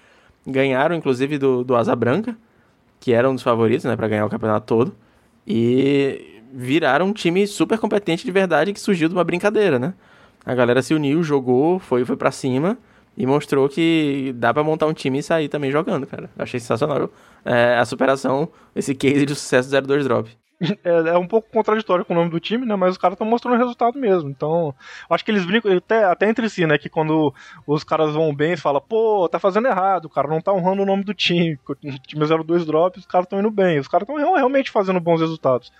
[0.45, 2.35] Ganharam, inclusive, do, do Asa Branca,
[2.99, 4.95] que era um dos favoritos, né, para ganhar o campeonato todo.
[5.47, 9.93] E viraram um time super competente de verdade que surgiu de uma brincadeira, né?
[10.45, 12.77] A galera se uniu, jogou, foi, foi para cima
[13.17, 16.29] e mostrou que dá para montar um time e sair também jogando, cara.
[16.37, 17.09] Achei sensacional
[17.45, 20.42] é, a superação, esse case de sucesso do 02 Drop.
[20.83, 22.75] É, é, um pouco contraditório com o nome do time, né?
[22.75, 24.29] Mas os caras estão mostrando resultado mesmo.
[24.29, 24.73] Então,
[25.09, 26.77] acho que eles brincam até, até entre si, né?
[26.77, 27.33] Que quando
[27.67, 30.85] os caras vão bem, fala, pô, tá fazendo errado, o cara não tá honrando o
[30.85, 31.59] nome do time.
[31.67, 33.79] O time 02 Drop, os caras estão indo bem.
[33.79, 35.71] Os caras estão realmente fazendo bons resultados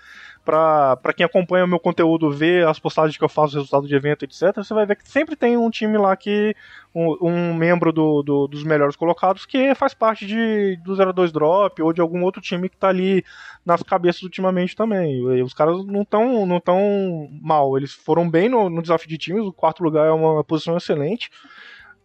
[0.43, 4.25] para quem acompanha o meu conteúdo, ver as postagens que eu faço, resultado de evento,
[4.25, 6.55] etc., você vai ver que sempre tem um time lá que.
[6.93, 11.81] um, um membro do, do, dos melhores colocados que faz parte de, do 02 Drop
[11.81, 13.23] ou de algum outro time que tá ali
[13.65, 15.15] nas cabeças ultimamente também.
[15.15, 19.17] E os caras não estão não tão mal, eles foram bem no, no desafio de
[19.17, 21.29] times, o quarto lugar é uma posição excelente.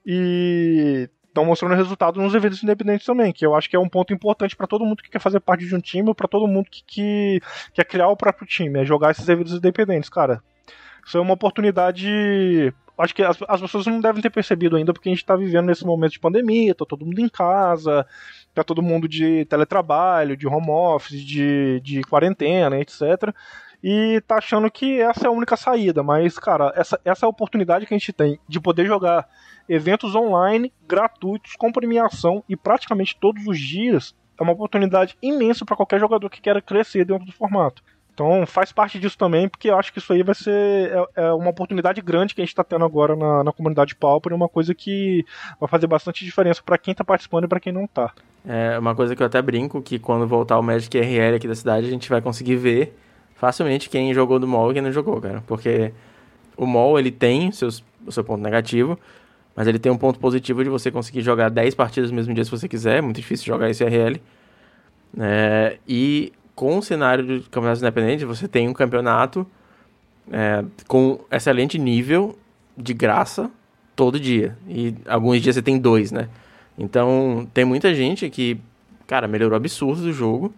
[0.07, 4.13] E estão mostrando resultado nos eventos independentes também, que eu acho que é um ponto
[4.13, 6.83] importante para todo mundo que quer fazer parte de um time para todo mundo que,
[6.87, 7.41] que
[7.73, 10.43] quer criar o próprio time, é jogar esses eventos independentes, cara.
[11.07, 12.73] Isso é uma oportunidade.
[12.99, 15.67] Acho que as, as pessoas não devem ter percebido ainda, porque a gente está vivendo
[15.67, 18.05] nesse momento de pandemia, tá todo mundo em casa,
[18.53, 23.33] tá todo mundo de teletrabalho, de home office, de, de quarentena, etc
[23.83, 27.31] e tá achando que essa é a única saída, mas, cara, essa, essa é a
[27.31, 29.29] oportunidade que a gente tem de poder jogar
[29.69, 35.77] eventos online gratuitos com premiação e praticamente todos os dias é uma oportunidade imensa para
[35.77, 37.83] qualquer jogador que queira crescer dentro do formato.
[38.19, 41.33] Então faz parte disso também, porque eu acho que isso aí vai ser é, é
[41.33, 44.75] uma oportunidade grande que a gente está tendo agora na, na comunidade Pauper, uma coisa
[44.75, 45.25] que
[45.61, 48.13] vai fazer bastante diferença para quem está participando e para quem não está.
[48.45, 51.55] É uma coisa que eu até brinco, que quando voltar o Magic RL aqui da
[51.55, 52.99] cidade, a gente vai conseguir ver
[53.39, 55.43] facilmente quem jogou do mall e quem não jogou, cara.
[55.47, 55.93] Porque
[56.57, 58.99] o mall, ele tem seus, o seu ponto negativo,
[59.55, 62.45] mas ele tem um ponto positivo de você conseguir jogar 10 partidas no mesmo dia
[62.45, 62.99] se você quiser.
[62.99, 64.21] É muito difícil jogar esse RL.
[65.19, 69.47] É, e com o cenário de campeonatos independentes, você tem um campeonato
[70.31, 72.37] é, com excelente nível
[72.77, 73.51] de graça
[73.95, 74.57] todo dia.
[74.69, 76.29] E alguns dias você tem dois, né?
[76.77, 78.61] Então, tem muita gente que,
[79.07, 80.53] cara, melhorou absurdo do jogo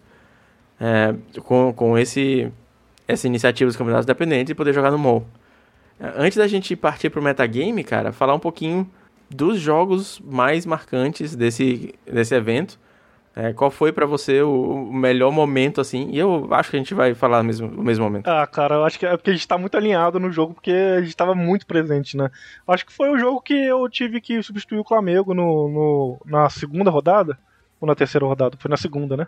[0.79, 1.13] é,
[1.43, 2.51] com, com esse,
[3.07, 5.25] essa iniciativa dos campeonatos independentes e poder jogar no mall.
[5.99, 8.89] Antes da gente partir pro metagame, cara, falar um pouquinho
[9.29, 12.79] dos jogos mais marcantes desse, desse evento.
[13.33, 16.09] É, qual foi para você o, o, melhor momento, assim?
[16.11, 18.27] E eu acho que a gente vai falar no mesmo, no mesmo momento.
[18.27, 20.71] Ah, cara, eu acho que é porque a gente tá muito alinhado no jogo, porque
[20.71, 22.29] a gente tava muito presente, né?
[22.67, 26.49] Acho que foi o jogo que eu tive que substituir o Flamengo no, no, na
[26.49, 27.39] segunda rodada.
[27.79, 28.57] Ou na terceira rodada?
[28.59, 29.27] Foi na segunda, né?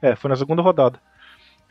[0.00, 0.98] É, foi na segunda rodada.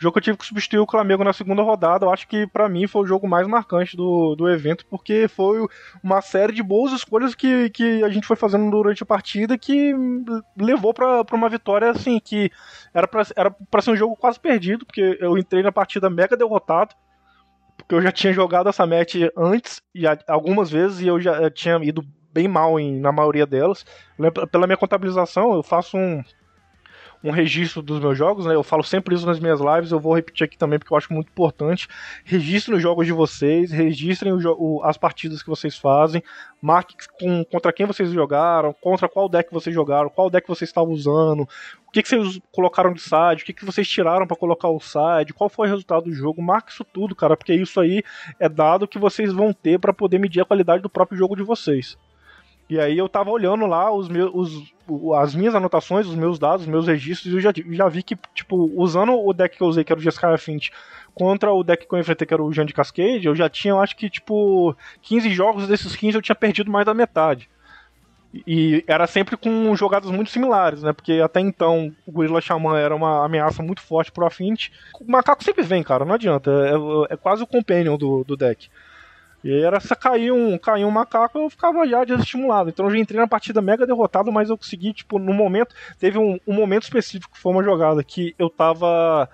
[0.04, 2.68] Jogo que eu tive que substituir o Flamengo na segunda rodada, eu acho que para
[2.68, 5.66] mim foi o jogo mais marcante do, do evento, porque foi
[6.04, 9.96] uma série de boas escolhas que, que a gente foi fazendo durante a partida que
[10.58, 12.52] levou para uma vitória assim, que
[12.94, 16.36] era para era pra ser um jogo quase perdido, porque eu entrei na partida mega
[16.36, 16.94] derrotado,
[17.78, 21.78] porque eu já tinha jogado essa match antes, e algumas vezes, e eu já tinha
[21.82, 23.86] ido bem mal em, na maioria delas.
[24.52, 26.22] Pela minha contabilização, eu faço um,
[27.24, 28.54] um registro dos meus jogos, né?
[28.54, 31.14] Eu falo sempre isso nas minhas lives, eu vou repetir aqui também porque eu acho
[31.14, 31.88] muito importante.
[32.26, 36.22] Registrem os jogos de vocês, registrem o, as partidas que vocês fazem,
[36.62, 40.92] marque com, contra quem vocês jogaram, contra qual deck vocês jogaram, qual deck vocês estavam
[40.92, 41.48] usando,
[41.88, 44.80] o que, que vocês colocaram de side, o que, que vocês tiraram para colocar o
[44.80, 48.04] side, qual foi o resultado do jogo, marque isso tudo, cara, porque isso aí
[48.38, 51.44] é dado que vocês vão ter para poder medir a qualidade do próprio jogo de
[51.44, 51.98] vocês.
[52.70, 54.73] E aí eu tava olhando lá os meus, os,
[55.16, 58.72] as minhas anotações, os meus dados, os meus registros, eu já, já vi que, tipo,
[58.76, 60.70] usando o deck que eu usei, que era o Jeskai Fint,
[61.14, 63.72] contra o deck que eu enfrentei, que era o Jean de Cascade, eu já tinha,
[63.72, 67.50] eu acho que, tipo, 15 jogos desses 15 eu tinha perdido mais da metade.
[68.48, 70.92] E era sempre com jogadas muito similares, né?
[70.92, 74.72] Porque até então o Gorilla Shaman era uma ameaça muito forte pro Affinity.
[75.00, 76.50] O macaco sempre vem, cara, não adianta.
[76.50, 78.70] É, é quase o companion do, do deck.
[79.44, 82.70] E aí era se cair um, cair um macaco, eu ficava já desestimulado.
[82.70, 85.76] Então eu já entrei na partida mega derrotado, mas eu consegui, tipo, no momento.
[86.00, 89.30] Teve um, um momento específico que foi uma jogada que eu tava.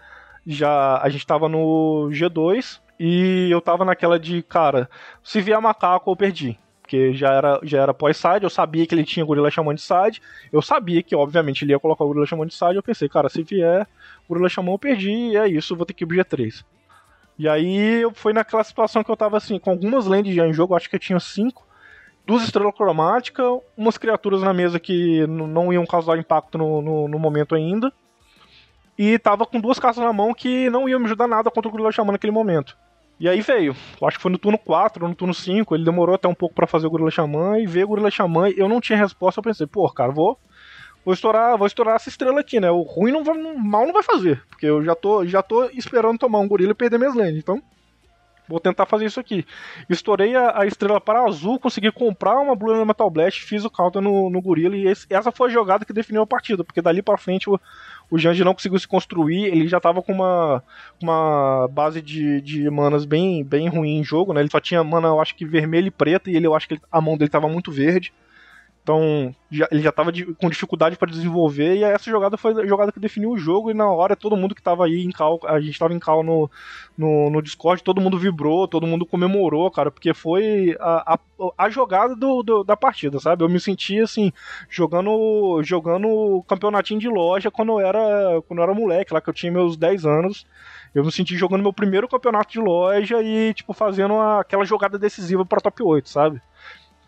[0.48, 1.00] Já.
[1.02, 4.90] A gente tava no G2 e eu tava naquela de, cara,
[5.24, 6.58] se vier macaco, eu perdi.
[6.82, 10.20] Porque já era, já era pós-side, eu sabia que ele tinha gorila chamando de side,
[10.52, 13.30] eu sabia que, obviamente, ele ia colocar o gorila chamando de side, eu pensei, cara,
[13.30, 13.88] se vier
[14.28, 16.66] gorila chamando, eu perdi, e é isso, vou ter que ir pro G3.
[17.40, 20.76] E aí foi naquela situação que eu tava assim, com algumas lands já em jogo,
[20.76, 21.66] acho que eu tinha cinco,
[22.28, 23.46] duas estrelas cromáticas,
[23.78, 27.94] umas criaturas na mesa que não iam causar impacto no, no, no, momento ainda.
[28.98, 31.72] E tava com duas cartas na mão que não iam me ajudar nada contra o
[31.72, 32.78] Gorilla Xamã naquele momento.
[33.18, 35.86] E aí veio, eu acho que foi no turno 4 ou no turno 5, ele
[35.86, 38.68] demorou até um pouco para fazer o Gorilla Xamã, e veio o Gorilla Xamã, eu
[38.68, 40.38] não tinha resposta, eu pensei, pô, cara, vou
[41.10, 42.70] vou estourar, vou estourar essa estrela aqui, né?
[42.70, 46.20] O ruim não vai, mal não vai fazer, porque eu já tô, já tô esperando
[46.20, 47.64] tomar um gorila e perder minhas lanes, então
[48.48, 49.44] vou tentar fazer isso aqui.
[49.90, 54.04] Estourei a, a estrela para azul, consegui comprar uma Blue Metal Blast, fiz o counter
[54.04, 57.02] no, no gorila e esse, essa foi a jogada que definiu a partida, porque dali
[57.02, 57.60] para frente o,
[58.12, 60.64] o Janji não conseguiu se construir, ele já tava com uma,
[61.02, 64.42] uma base de, de manas bem, bem ruim em jogo, né?
[64.42, 66.76] Ele só tinha mana, eu acho que vermelho e preto, e ele, eu acho que
[66.76, 68.14] ele, a mão dele tava muito verde.
[68.90, 72.92] Então, já, ele já estava com dificuldade para desenvolver e essa jogada foi a jogada
[72.92, 75.60] que definiu o jogo e na hora todo mundo que estava aí em cal, a
[75.60, 76.50] gente estava em cal no,
[76.98, 81.20] no, no, Discord, todo mundo vibrou, todo mundo comemorou, cara, porque foi a, a,
[81.56, 83.44] a jogada do, do, da partida, sabe?
[83.44, 84.34] Eu me senti assim,
[84.68, 89.34] jogando jogando campeonatinho de loja quando eu era quando eu era moleque, lá que eu
[89.36, 90.48] tinha meus 10 anos.
[90.96, 95.46] Eu me senti jogando meu primeiro campeonato de loja e, tipo, fazendo aquela jogada decisiva
[95.46, 96.42] para top 8, sabe?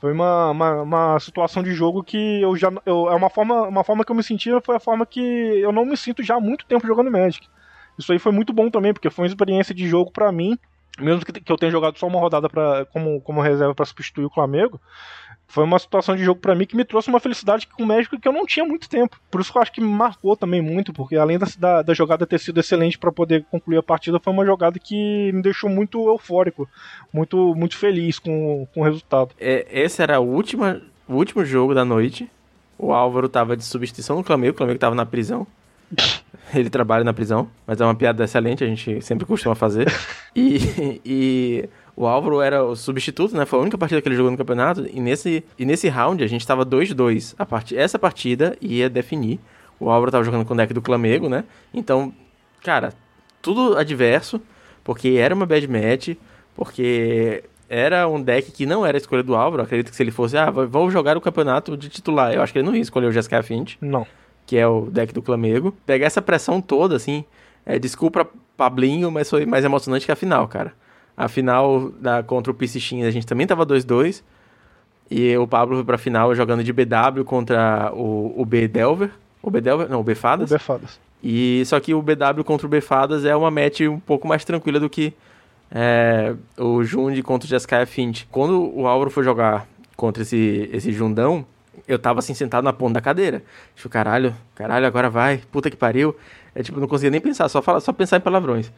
[0.01, 2.71] Foi uma, uma, uma, situação de jogo que eu já.
[2.87, 5.71] Eu, é uma forma, uma forma que eu me sentia, foi a forma que eu
[5.71, 7.47] não me sinto já há muito tempo jogando Magic.
[7.99, 10.57] Isso aí foi muito bom também, porque foi uma experiência de jogo para mim,
[10.99, 14.25] mesmo que, que eu tenha jogado só uma rodada pra, como, como reserva para substituir
[14.25, 14.81] o Flamengo,
[15.51, 18.17] foi uma situação de jogo para mim que me trouxe uma felicidade com o México
[18.17, 19.19] que eu não tinha muito tempo.
[19.29, 21.93] Por isso que eu acho que me marcou também muito, porque além da, da, da
[21.93, 25.69] jogada ter sido excelente para poder concluir a partida, foi uma jogada que me deixou
[25.69, 26.67] muito eufórico,
[27.13, 29.35] muito, muito feliz com, com o resultado.
[29.39, 32.29] É, esse era a última, o último jogo da noite.
[32.77, 35.45] O Álvaro tava de substituição no Flamengo, o Flamengo tava na prisão.
[36.55, 39.91] Ele trabalha na prisão, mas é uma piada excelente, a gente sempre costuma fazer.
[40.35, 43.45] E, e o Álvaro era o substituto, né?
[43.45, 44.87] Foi a única partida que ele jogou no campeonato.
[44.91, 47.35] E nesse, e nesse round a gente tava 2-2.
[47.45, 47.75] Part...
[47.75, 49.39] Essa partida ia definir.
[49.79, 51.43] O Álvaro tava jogando com o deck do Clamego, né?
[51.73, 52.13] Então,
[52.63, 52.93] cara,
[53.41, 54.41] tudo adverso.
[54.83, 56.15] Porque era uma bad match.
[56.55, 59.63] Porque era um deck que não era a escolha do Álvaro.
[59.63, 62.33] Acredito que se ele fosse, ah, vou jogar o campeonato de titular.
[62.33, 63.75] Eu acho que ele não ia escolher o Jessica Fint.
[63.81, 64.07] Não.
[64.45, 65.71] Que é o deck do Clamego.
[65.85, 67.23] Pegar essa pressão toda, assim.
[67.65, 68.27] É, desculpa,
[68.57, 70.73] Pablinho, mas foi mais emocionante que a final, cara.
[71.21, 74.23] A final da, contra o Piscichinha a gente também tava 2-2.
[75.09, 79.11] E o Pablo foi pra final jogando de BW contra o, o B Delver.
[79.39, 79.87] O B Delver?
[79.87, 80.49] Não, o B Fadas.
[80.49, 80.99] O B Fadas.
[81.23, 84.43] E só que o BW contra o B Fadas é uma match um pouco mais
[84.43, 85.13] tranquila do que
[85.69, 88.23] é, o Jund contra o Jeskai Fint.
[88.31, 91.45] Quando o Álvaro foi jogar contra esse, esse Jundão,
[91.87, 93.43] eu tava assim sentado na ponta da cadeira.
[93.75, 96.15] Tipo, caralho, caralho, agora vai, puta que pariu.
[96.55, 98.71] É tipo, não conseguia nem pensar, só, fala, só pensar em palavrões.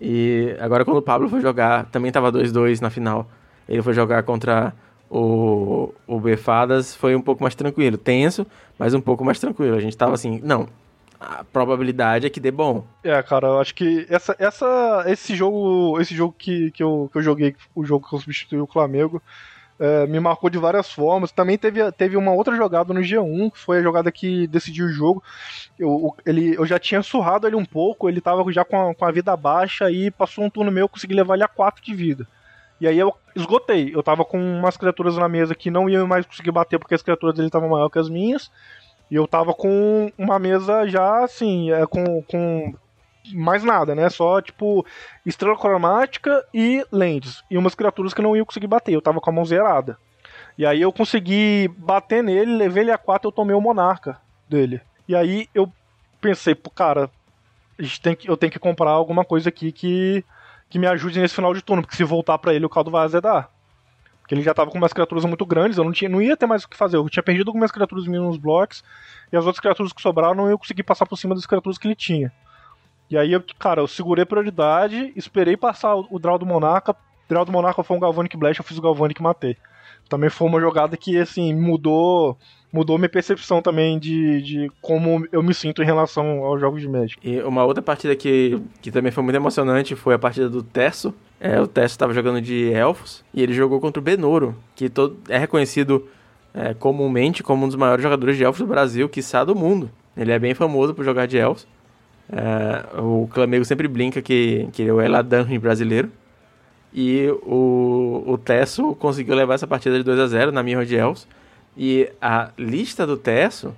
[0.00, 3.28] E agora quando o Pablo foi jogar, também tava 2-2 na final.
[3.68, 4.72] Ele foi jogar contra
[5.10, 7.96] o, o Befadas, foi um pouco mais tranquilo.
[7.96, 8.46] Tenso,
[8.78, 9.76] mas um pouco mais tranquilo.
[9.76, 10.68] A gente tava assim, não,
[11.18, 12.84] a probabilidade é que dê bom.
[13.02, 17.18] É, cara, eu acho que essa, essa, esse jogo, esse jogo que, que, eu, que
[17.18, 19.22] eu joguei, o jogo que eu substituí o Flamengo,
[19.78, 21.32] é, me marcou de várias formas.
[21.32, 24.92] Também teve, teve uma outra jogada no G1, que foi a jogada que decidiu o
[24.92, 25.22] jogo.
[25.78, 29.04] Eu, ele, eu já tinha surrado ele um pouco, ele tava já com a, com
[29.04, 31.94] a vida baixa e passou um turno meu, eu consegui levar ele a 4 de
[31.94, 32.26] vida.
[32.80, 33.90] E aí eu esgotei.
[33.94, 37.02] Eu tava com umas criaturas na mesa que não iam mais conseguir bater porque as
[37.02, 38.50] criaturas dele estavam maior que as minhas.
[39.10, 42.74] E eu tava com uma mesa já assim, é, com, com
[43.34, 44.08] mais nada, né?
[44.08, 44.84] Só tipo
[45.24, 47.42] estrela cromática e lentes.
[47.50, 48.92] E umas criaturas que não iam conseguir bater.
[48.92, 49.98] Eu tava com a mão zerada.
[50.58, 54.80] E aí eu consegui bater nele, levei ele a 4 eu tomei o monarca dele.
[55.06, 55.70] E aí eu
[56.20, 57.10] pensei, pô, cara,
[57.78, 60.24] a gente tem que, eu tenho que comprar alguma coisa aqui que,
[60.68, 63.04] que me ajude nesse final de turno, porque se voltar para ele o caldo vai
[63.04, 63.50] azedar.
[64.20, 66.46] Porque ele já tava com umas criaturas muito grandes, eu não, tinha, não ia ter
[66.46, 66.96] mais o que fazer.
[66.96, 68.82] Eu tinha perdido algumas criaturas minhas nos blocos,
[69.30, 71.86] e as outras criaturas que sobraram não ia conseguir passar por cima das criaturas que
[71.86, 72.32] ele tinha.
[73.10, 76.92] E aí, eu, cara, eu segurei prioridade, esperei passar o, o draw do Monarca.
[76.92, 79.56] O draw do Monarca foi um Galvanic Blast, eu fiz o Galvanic e matei.
[80.08, 82.36] Também foi uma jogada que, assim, mudou
[82.72, 86.88] mudou minha percepção também de, de como eu me sinto em relação aos jogos de
[86.88, 87.18] Magic.
[87.26, 91.14] E uma outra partida que, que também foi muito emocionante foi a partida do Tesso.
[91.40, 95.16] É, o Tesso estava jogando de Elfos e ele jogou contra o Benoro, que todo,
[95.28, 96.06] é reconhecido
[96.52, 99.90] é, comumente como um dos maiores jogadores de Elfos do Brasil, quiçá do mundo.
[100.16, 101.66] Ele é bem famoso por jogar de Elfos.
[102.32, 106.10] É, o Clamego sempre brinca que, que ele é o Eladan brasileiro.
[106.92, 110.96] E o, o Tesso conseguiu levar essa partida de 2 a 0 na Mirror de
[110.96, 111.26] Elfos.
[111.76, 113.74] E a lista do Tesso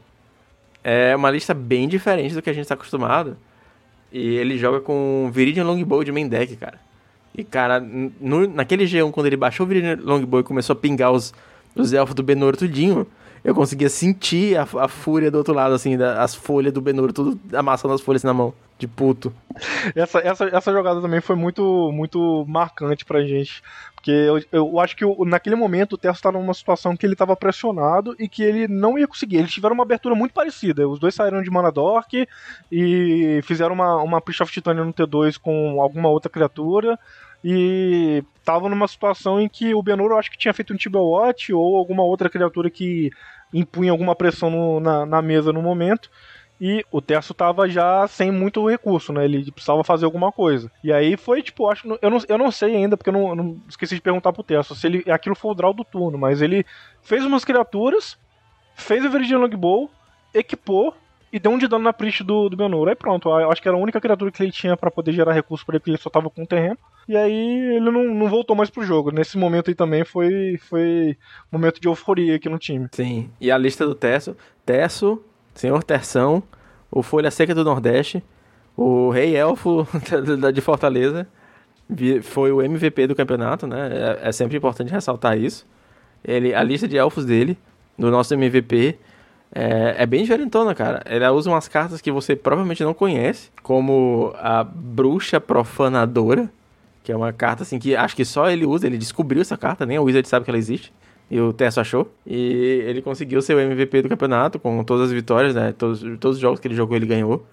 [0.84, 3.37] é uma lista bem diferente do que a gente está acostumado.
[4.12, 6.78] E ele joga com Viridian Longbow de main deck, cara.
[7.37, 11.12] E, cara, no, naquele G1, quando ele baixou o Viridian Longbow e começou a pingar
[11.12, 11.34] os,
[11.74, 13.06] os elfos do Benor tudinho,
[13.42, 17.12] eu conseguia sentir a, a fúria do outro lado, assim, da, as folhas do Benoro,
[17.12, 19.33] tudo amassando as folhas na mão, de puto.
[19.94, 23.62] Essa, essa, essa jogada também foi muito, muito marcante pra gente.
[23.94, 27.35] Porque eu, eu acho que naquele momento o Terço estava numa situação que ele estava
[27.35, 29.38] pressionado e que ele não ia conseguir.
[29.38, 30.88] Eles tiveram uma abertura muito parecida.
[30.88, 32.27] Os dois saíram de Mana Dork
[32.70, 36.98] e fizeram uma, uma Priest of Titania no T2 com alguma outra criatura
[37.42, 41.53] e estavam numa situação em que o Benoro acho que tinha feito um Tibia Watch
[41.53, 43.11] ou alguma outra criatura que
[43.53, 46.11] impunha alguma pressão no, na, na, mesa no momento.
[46.61, 49.24] E o Terço tava já sem muito recurso, né?
[49.24, 50.70] Ele precisava fazer alguma coisa.
[50.83, 51.96] E aí foi, tipo, acho.
[52.03, 54.74] Eu não, eu não sei ainda, porque eu não, não esqueci de perguntar pro Terço
[54.74, 56.66] se ele, aquilo foi o draw do turno, mas ele
[57.01, 58.18] fez umas criaturas,
[58.74, 59.88] fez o Viridian Longbow,
[60.35, 60.96] equipou
[61.32, 62.88] e deu um de dano na Priest do, do Benoro.
[62.88, 65.32] Aí pronto, eu acho que era a única criatura que ele tinha para poder gerar
[65.32, 66.78] recurso para ele, porque ele só tava com o terreno.
[67.06, 69.10] E aí ele não, não voltou mais pro jogo.
[69.10, 71.16] Nesse momento aí também foi, foi
[71.50, 72.88] momento de euforia aqui no time.
[72.92, 75.22] Sim, e a lista do Tesso, Tesso,
[75.54, 76.42] Senhor Terção,
[76.90, 78.22] o Folha Seca do Nordeste,
[78.76, 79.86] o Rei Elfo
[80.52, 81.26] de Fortaleza,
[82.22, 84.18] foi o MVP do campeonato, né?
[84.22, 85.66] É, é sempre importante ressaltar isso.
[86.24, 87.56] Ele, a lista de elfos dele,
[87.98, 88.98] do nosso MVP,
[89.54, 91.02] é, é, bem diferentona, cara.
[91.04, 96.50] Ela usa umas cartas que você provavelmente não conhece, como a Bruxa Profanadora,
[97.02, 99.87] que é uma carta assim que acho que só ele usa, ele descobriu essa carta,
[99.87, 100.92] nem o Wizard sabe que ela existe.
[101.30, 102.11] E o Tesso achou.
[102.26, 105.74] E ele conseguiu ser o MVP do campeonato, com todas as vitórias, né?
[105.76, 107.44] Todos, todos os jogos que ele jogou, ele ganhou.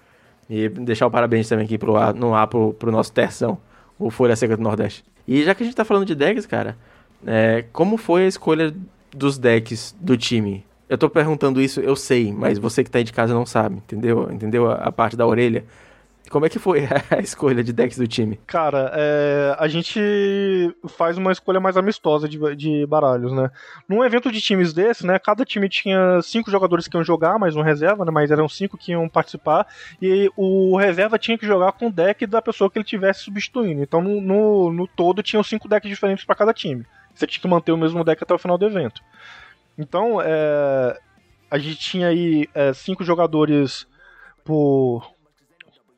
[0.50, 3.58] E deixar o parabéns também aqui pro, no ar pro, pro nosso Terção,
[4.00, 5.04] o Folha Seca do Nordeste.
[5.28, 6.78] E já que a gente tá falando de decks, cara,
[7.26, 8.74] é, como foi a escolha
[9.12, 10.64] dos decks do time?
[10.88, 13.78] Eu tô perguntando isso, eu sei, mas você que tá aí de casa não sabe,
[13.78, 14.30] entendeu?
[14.32, 15.66] Entendeu a, a parte da orelha?
[16.30, 18.40] Como é que foi a escolha de decks do time?
[18.48, 20.00] Cara, é, a gente
[20.90, 23.50] faz uma escolha mais amistosa de, de, baralhos, né?
[23.88, 25.20] Num evento de times desse, né?
[25.20, 28.12] Cada time tinha cinco jogadores que iam jogar, mais um reserva, né?
[28.12, 29.68] Mas eram cinco que iam participar.
[30.02, 33.82] E o reserva tinha que jogar com o deck da pessoa que ele tivesse substituindo.
[33.82, 36.86] Então, no, no, no todo, tinham cinco decks diferentes para cada time.
[37.14, 39.02] Você tinha que manter o mesmo deck até o final do evento.
[39.78, 41.00] Então, é,
[41.50, 43.88] a gente tinha aí é, cinco jogadores
[44.44, 45.14] por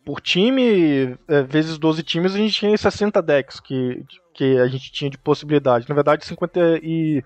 [0.03, 4.89] por time, é, vezes 12 times, a gente tinha 60 decks que, que a gente
[4.89, 5.85] tinha de possibilidade.
[5.89, 7.21] Na verdade, 50 e,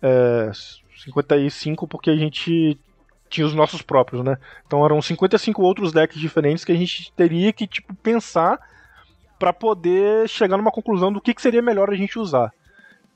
[0.00, 0.50] é,
[0.96, 2.80] 55 porque a gente
[3.28, 4.38] tinha os nossos próprios, né?
[4.66, 8.58] Então eram 55 outros decks diferentes que a gente teria que tipo pensar
[9.38, 12.52] para poder chegar numa conclusão do que, que seria melhor a gente usar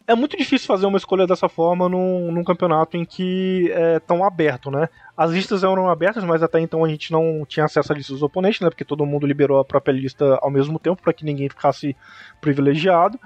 [0.08, 4.24] é muito difícil fazer uma escolha dessa forma num, num campeonato em que é tão
[4.24, 4.88] aberto, né?
[5.14, 8.22] As listas eram abertas, mas até então a gente não tinha acesso à lista dos
[8.22, 8.70] oponentes, né?
[8.70, 11.94] Porque todo mundo liberou a própria lista ao mesmo tempo para que ninguém ficasse
[12.40, 13.20] privilegiado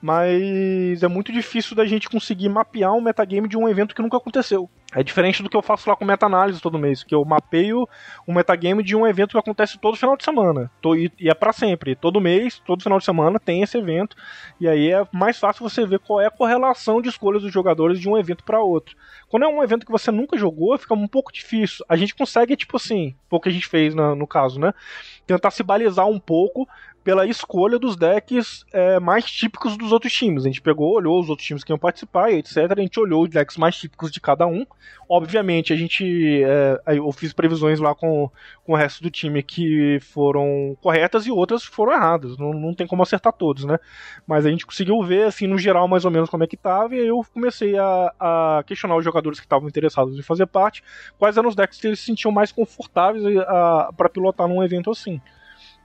[0.00, 4.16] mas é muito difícil da gente conseguir mapear um metagame de um evento que nunca
[4.16, 4.70] aconteceu.
[4.96, 7.86] É diferente do que eu faço lá com meta-análise todo mês, que eu mapeio
[8.26, 10.70] um metagame de um evento que acontece todo final de semana.
[11.20, 11.94] E é para sempre.
[11.94, 14.16] Todo mês, todo final de semana tem esse evento.
[14.58, 18.00] E aí é mais fácil você ver qual é a correlação de escolhas dos jogadores
[18.00, 18.96] de um evento para outro.
[19.28, 21.84] Quando é um evento que você nunca jogou, fica um pouco difícil.
[21.90, 24.72] A gente consegue, tipo assim, pouco que a gente fez no caso, né?
[25.26, 26.68] Tentar se balizar um pouco
[27.02, 30.44] pela escolha dos decks é, mais típicos dos outros times.
[30.44, 32.56] A gente pegou, olhou os outros times que iam participar etc.
[32.76, 34.66] A gente olhou os decks mais típicos de cada um.
[35.08, 36.42] Obviamente, a gente.
[36.42, 38.28] É, eu fiz previsões lá com,
[38.64, 42.36] com o resto do time que foram corretas e outras foram erradas.
[42.36, 43.78] Não, não tem como acertar todos, né?
[44.26, 46.96] Mas a gente conseguiu ver, assim, no geral, mais ou menos como é que tava.
[46.96, 50.82] E aí eu comecei a, a questionar os jogadores que estavam interessados em fazer parte,
[51.18, 53.24] quais eram os decks que eles se sentiam mais confortáveis
[53.96, 55.20] para pilotar num evento assim.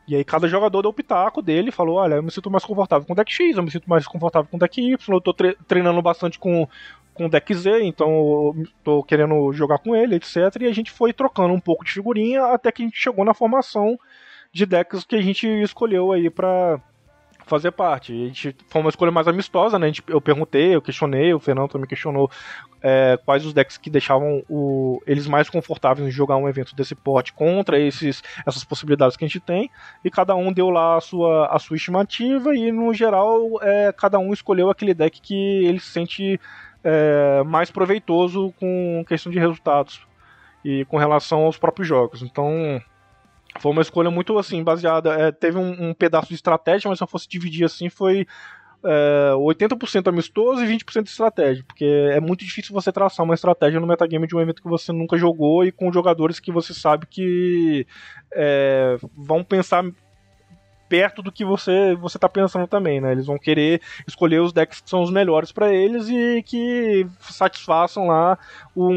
[0.08, 3.06] E aí cada jogador deu o pitaco dele falou: olha, eu me sinto mais confortável
[3.06, 5.34] com o deck X, eu me sinto mais confortável com o deck Y, eu tô
[5.34, 6.68] tre treinando bastante com,
[7.14, 10.36] com o deck Z, então tô querendo jogar com ele, etc.
[10.62, 13.34] E a gente foi trocando um pouco de figurinha até que a gente chegou na
[13.34, 14.00] formação
[14.54, 16.82] de decks que a gente escolheu aí pra,
[17.52, 18.14] fazer parte.
[18.14, 19.88] A gente foi uma escolha mais amistosa, né?
[19.88, 22.32] Gente, eu perguntei, eu questionei, o Fernando também questionou
[22.82, 26.96] é, quais os decks que deixavam o, eles mais confortáveis em jogar um evento desse
[26.96, 29.70] porte contra esses, essas possibilidades que a gente tem.
[30.04, 34.18] E cada um deu lá a sua, a sua estimativa e, no geral, é, cada
[34.18, 36.40] um escolheu aquele deck que ele se sente
[36.84, 40.06] é, mais proveitoso com questão de resultados
[40.64, 42.22] e com relação aos próprios jogos.
[42.22, 42.82] Então,
[43.60, 45.14] foi uma escolha muito assim, baseada.
[45.14, 48.26] É, teve um, um, pedaço de estratégia, mas se eu fosse dividir assim, foi
[48.84, 51.64] é, 80% amistoso e 20% de estratégia.
[51.68, 54.92] Porque é muito difícil você traçar uma estratégia no metagame de um evento que você
[54.92, 57.86] nunca jogou e com jogadores que você sabe que
[58.34, 59.84] é, vão pensar
[60.92, 63.14] perto do que você você está pensando também, né?
[63.14, 68.08] Eles vão querer escolher os decks que são os melhores para eles e que satisfaçam
[68.08, 68.38] lá
[68.76, 68.90] um,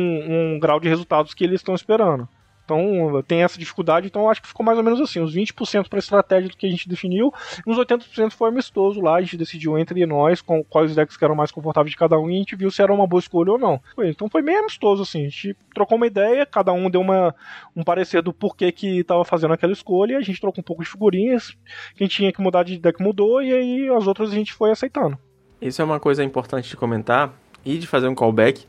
[0.55, 2.29] um grau de resultados que eles estão esperando.
[2.65, 5.99] Então tem essa dificuldade, então acho que ficou mais ou menos assim, uns 20% para
[5.99, 7.33] estratégia do que a gente definiu,
[7.67, 11.35] uns 80% foi amistoso lá, a gente decidiu entre nós com quais decks que eram
[11.35, 13.59] mais confortáveis de cada um e a gente viu se era uma boa escolha ou
[13.59, 13.81] não.
[13.99, 17.35] Então foi bem amistoso assim, a gente trocou uma ideia, cada um deu uma,
[17.77, 20.89] um parecer do porquê que estava fazendo aquela escolha, a gente trocou um pouco de
[20.89, 21.55] figurinhas,
[21.97, 25.19] quem tinha que mudar de deck mudou e aí as outras a gente foi aceitando.
[25.61, 27.33] Isso é uma coisa importante de comentar
[27.65, 28.67] e de fazer um callback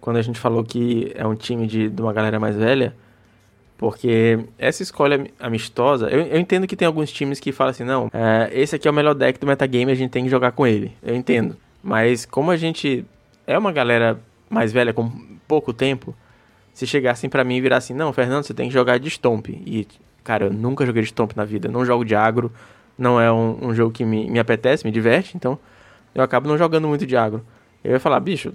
[0.00, 2.96] quando a gente falou que é um time de, de uma galera mais velha
[3.80, 8.10] porque essa escolha amistosa, eu, eu, entendo que tem alguns times que falam assim, não,
[8.12, 10.66] é, esse aqui é o melhor deck do metagame, a gente tem que jogar com
[10.66, 10.92] ele.
[11.02, 11.56] Eu entendo.
[11.82, 13.06] Mas como a gente
[13.46, 14.20] é uma galera
[14.50, 15.10] mais velha com
[15.48, 16.14] pouco tempo,
[16.74, 19.48] se chegassem para mim e virassem, não, Fernando, você tem que jogar de Stomp.
[19.48, 19.88] E,
[20.22, 22.52] cara, eu nunca joguei de Stomp na vida, não jogo de agro,
[22.98, 25.58] não é um, um jogo que me, me apetece, me diverte, então
[26.14, 27.42] eu acabo não jogando muito de agro.
[27.82, 28.52] Eu ia falar, bicho,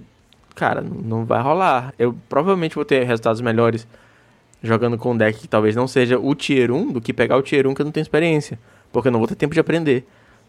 [0.54, 1.92] cara, não vai rolar.
[1.98, 3.88] Eu provavelmente vou ter resultados melhores
[4.66, 7.42] jogando com um deck que talvez não seja o tier 1 do que pegar o
[7.42, 8.58] tier 1 que eu não tenho experiência,
[8.92, 10.06] porque eu não vou ter tempo de aprender.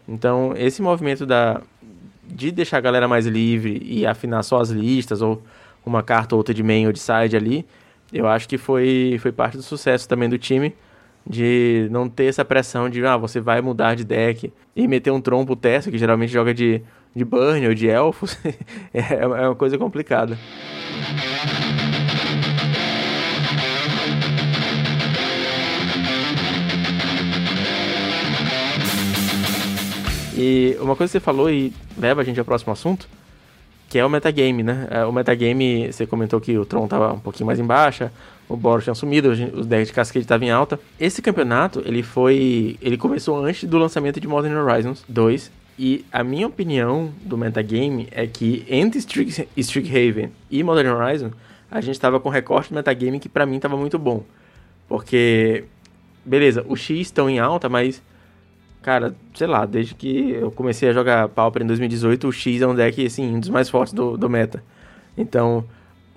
[0.08, 1.60] Então, esse movimento da
[2.24, 5.42] de deixar a galera mais livre e afinar só as listas ou
[5.84, 7.64] uma carta ou outra de main ou de side ali,
[8.12, 10.74] eu acho que foi, foi parte do sucesso também do time
[11.28, 15.20] de não ter essa pressão de ah, você vai mudar de deck e meter um
[15.20, 16.80] trompo testa que geralmente joga de,
[17.14, 18.38] de burn ou de elfos.
[18.94, 20.38] é, é uma coisa complicada.
[30.40, 33.08] E uma coisa que você falou e leva a gente ao próximo assunto,
[33.88, 34.86] que é o metagame, né?
[34.88, 38.12] É, o metagame, você comentou que o Tron tava um pouquinho mais em baixa,
[38.48, 40.78] o Boros tinha sumido, os decks de cascade estavam em alta.
[41.00, 42.78] Esse campeonato, ele foi...
[42.80, 48.06] ele começou antes do lançamento de Modern Horizons 2, e a minha opinião do metagame
[48.12, 49.00] é que entre
[49.56, 51.32] Strixhaven e Modern Horizon,
[51.68, 54.22] a gente tava com recorte do metagame que para mim tava muito bom.
[54.88, 55.64] Porque,
[56.24, 58.00] beleza, os X estão em alta, mas
[58.88, 62.66] Cara, sei lá, desde que eu comecei a jogar Pauper em 2018, o X é
[62.66, 64.64] um deck, assim, um dos mais fortes do, do meta.
[65.14, 65.62] Então,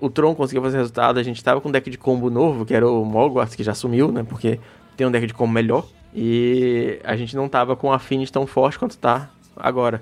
[0.00, 2.72] o Tron conseguiu fazer resultado, a gente tava com um deck de combo novo, que
[2.72, 4.24] era o Mogwarts, que já sumiu, né?
[4.26, 4.58] Porque
[4.96, 5.86] tem um deck de combo melhor.
[6.14, 10.00] E a gente não tava com a Affinity tão forte quanto tá agora.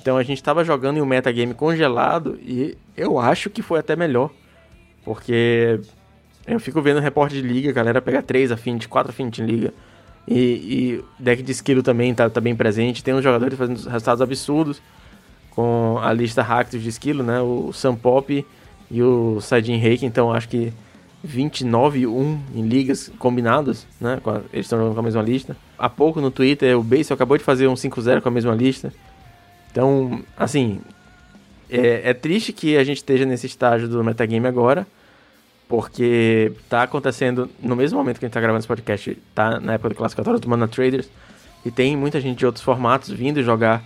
[0.00, 3.94] Então a gente tava jogando em um metagame congelado e eu acho que foi até
[3.94, 4.32] melhor.
[5.04, 5.78] Porque
[6.44, 9.72] eu fico vendo repórter de liga, a galera pega 3 Affinity, 4 Affinity em liga.
[10.28, 13.02] E, e deck de esquilo também tá, tá bem presente.
[13.02, 14.80] Tem uns jogadores fazendo resultados absurdos
[15.50, 17.40] com a lista Ractus de esquilo, né?
[17.40, 18.46] O Sam Pop
[18.90, 20.06] e o Saidin Reiki.
[20.06, 20.72] Então acho que
[21.22, 24.20] 29 1 em ligas combinadas, né?
[24.52, 25.56] Eles estão jogando com a mesma lista.
[25.78, 28.92] Há pouco no Twitter o Base acabou de fazer um 5-0 com a mesma lista.
[29.70, 30.80] Então, assim,
[31.68, 34.86] é, é, triste que a gente esteja nesse estágio do metagame agora,
[35.70, 39.74] porque tá acontecendo no mesmo momento que a gente tá gravando esse podcast, tá na
[39.74, 41.08] época do classificatório do Mana Traders,
[41.64, 43.80] e tem muita gente de outros formatos vindo jogar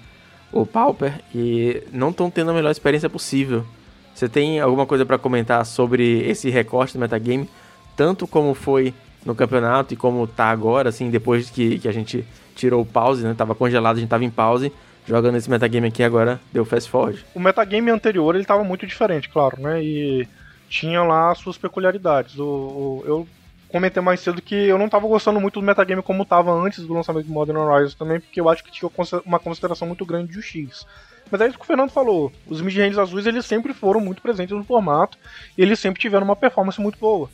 [0.51, 3.66] o Pauper e não estão tendo a melhor experiência possível.
[4.14, 7.51] Você tem alguma coisa para comentar sobre esse recorte do metagame,
[7.95, 12.24] tanto como foi no campeonato e como tá agora, assim, depois que, que a gente
[12.55, 13.35] tirou o pause, né?
[13.37, 14.72] Tava congelado, a gente tava em pause.
[15.07, 17.26] Jogando esse metagame aqui agora, deu fast forward.
[17.35, 19.82] O metagame anterior, ele tava muito diferente, claro, né?
[19.85, 20.26] E
[20.75, 22.37] tinha lá as suas peculiaridades.
[22.37, 23.29] O, o, eu
[23.68, 26.93] comentei mais cedo que eu não tava gostando muito do metagame como tava antes do
[26.93, 28.91] lançamento do Modern Horizons também, porque eu acho que tinha
[29.25, 30.85] uma consideração muito grande de X.
[31.31, 32.33] Mas é isso que o Fernando falou.
[32.49, 35.16] Os mid-ranges azuis eles sempre foram muito presentes no formato
[35.57, 37.31] e eles sempre tiveram uma performance muito boa.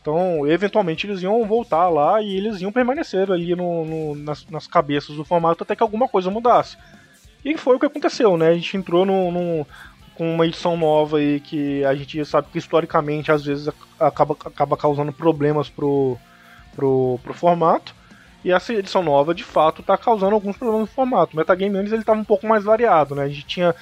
[0.00, 4.66] Então, eventualmente, eles iam voltar lá e eles iam permanecer ali no, no nas, nas,
[4.68, 6.76] cabeças do formato até que alguma coisa mudasse.
[7.44, 8.48] E foi o que aconteceu, né?
[8.48, 9.66] A gente entrou no, no,
[10.16, 14.76] com uma edição nova aí que a gente sabe que historicamente às vezes acaba, acaba
[14.76, 16.16] causando problemas pro,
[16.74, 17.94] pro, pro formato.
[18.44, 21.32] E essa edição nova, de fato, está causando alguns problemas no formato.
[21.32, 23.22] O metagame antes ele estava um pouco mais variado, né?
[23.22, 23.74] A gente tinha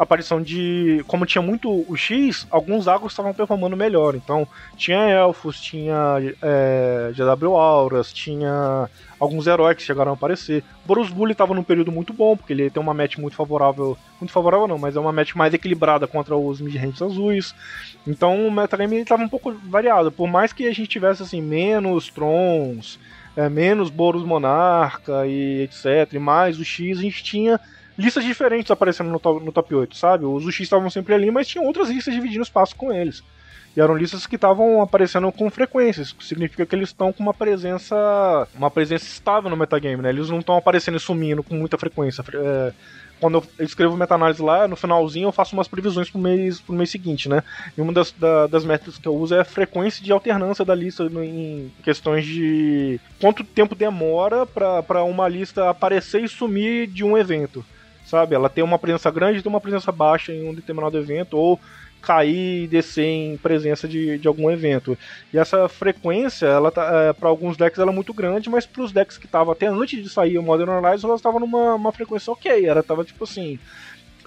[0.00, 1.04] aparição de.
[1.06, 4.14] Como tinha muito o X, alguns agros estavam performando melhor.
[4.14, 8.88] Então, tinha elfos, tinha é, GW Auras, tinha
[9.18, 10.64] alguns heróis que chegaram a aparecer.
[10.86, 13.96] Boros Bully estava num período muito bom, porque ele tem uma match muito favorável.
[14.18, 17.54] Muito favorável não, mas é uma match mais equilibrada contra os mid-ranges azuis.
[18.06, 20.10] Então o metagame estava um pouco variado.
[20.10, 22.98] Por mais que a gente tivesse assim, menos Trons,
[23.36, 26.14] é, menos Boros Monarca e etc.
[26.14, 27.60] E mais o X, a gente tinha
[28.00, 30.24] listas diferentes aparecendo no top, no top 8, sabe?
[30.24, 33.22] Os UX estavam sempre ali, mas tinha outras listas dividindo espaço com eles.
[33.76, 37.32] E eram listas que estavam aparecendo com frequência, isso significa que eles estão com uma
[37.32, 40.08] presença uma presença estável no metagame, né?
[40.08, 42.24] Eles não estão aparecendo e sumindo com muita frequência.
[42.34, 42.72] É,
[43.20, 46.90] quando eu escrevo meta-análise lá, no finalzinho eu faço umas previsões pro mês, pro mês
[46.90, 47.44] seguinte, né?
[47.78, 50.74] E uma das, da, das métricas que eu uso é a frequência de alternância da
[50.74, 57.16] lista em questões de quanto tempo demora para uma lista aparecer e sumir de um
[57.16, 57.64] evento
[58.04, 58.34] sabe?
[58.34, 61.60] Ela tem uma presença grande e uma presença baixa em um determinado evento, ou
[62.00, 64.96] cair e descer em presença de, de algum evento.
[65.32, 68.82] E essa frequência, ela tá, é, para alguns decks ela é muito grande, mas para
[68.82, 71.92] os decks que estavam até antes de sair o Modern Horizons, ela estava numa uma
[71.92, 72.66] frequência ok.
[72.66, 73.58] Ela estava tipo assim.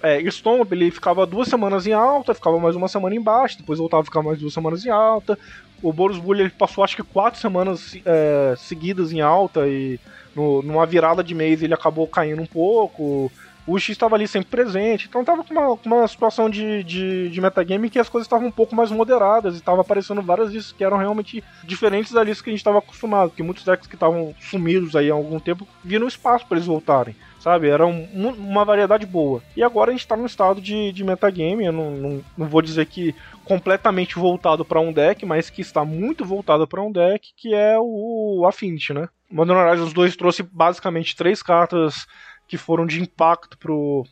[0.02, 3.78] É, Stomp, ele ficava duas semanas em alta, ficava mais uma semana em baixa, depois
[3.78, 5.38] voltava a ficar mais duas semanas em alta.
[5.82, 9.98] O Boros Bully ele passou acho que quatro semanas é, seguidas em alta e
[10.36, 13.32] no, numa virada de mês ele acabou caindo um pouco
[13.66, 17.40] o X estava ali sempre presente, então tava com uma, uma situação de, de, de
[17.40, 20.84] metagame que as coisas estavam um pouco mais moderadas e tava aparecendo várias listas que
[20.84, 24.34] eram realmente diferentes da lista que a gente estava acostumado, porque muitos decks que estavam
[24.38, 27.68] sumidos aí há algum tempo viram espaço para eles voltarem, sabe?
[27.68, 28.06] Era um,
[28.38, 29.42] uma variedade boa.
[29.56, 32.60] E agora a gente está num estado de, de metagame, eu não, não, não vou
[32.60, 37.32] dizer que completamente voltado para um deck, mas que está muito voltado para um deck,
[37.36, 39.08] que é o Affinity, né?
[39.30, 42.06] Modern Horizons 2 trouxe basicamente três cartas
[42.46, 44.04] que foram de impacto pro,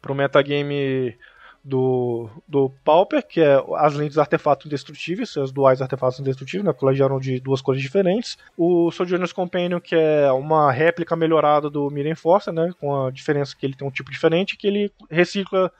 [0.00, 1.16] pro metagame
[1.64, 6.84] do, do Pauper, que é as lentes artefatos indestrutíveis, as duais artefatos indestrutíveis, né, porque
[6.84, 8.36] elas eram de duas cores diferentes.
[8.56, 13.56] O Sojourner's Companion, que é uma réplica melhorada do Miren Force, né, com a diferença
[13.56, 15.72] que ele tem um tipo diferente, que ele recicla,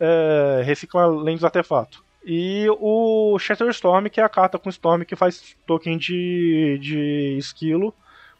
[0.00, 2.02] é, recicla lentes artefato.
[2.24, 7.36] E o Shatter Storm, que é a carta com Storm que faz token de, de
[7.38, 7.94] esquilo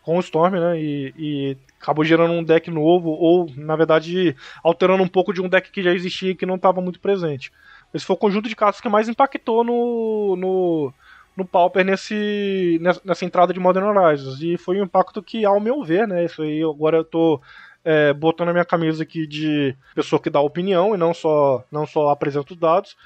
[0.09, 0.81] com o Storm, né?
[0.81, 4.35] E, e, acabou gerando um deck novo, ou na verdade
[4.65, 7.53] alterando um pouco de um deck que já existia e que não estava muito presente.
[7.93, 10.95] Esse foi o conjunto de cartas que mais impactou no, no,
[11.37, 14.41] no Pauper nesse, nessa entrada de Modern Horizons.
[14.41, 16.25] E foi um impacto que, ao meu ver, né?
[16.25, 17.39] Isso aí agora eu tô
[17.85, 21.87] é, botando a minha camisa aqui de pessoa que dá opinião e não só, não
[21.87, 22.97] só apresenta os dados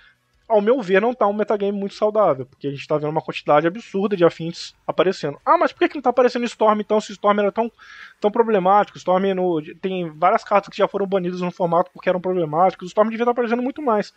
[0.52, 3.22] ao meu ver, não tá um metagame muito saudável, porque a gente tá vendo uma
[3.22, 5.38] quantidade absurda de afins aparecendo.
[5.44, 7.72] Ah, mas por que, não tá aparecendo Storm então, se Storm era tão,
[8.20, 8.98] tão problemático?
[8.98, 12.88] Storm no, tem várias cartas que já foram banidas no formato porque eram problemáticos, o
[12.88, 14.12] Storm devia estar tá aparecendo muito mais.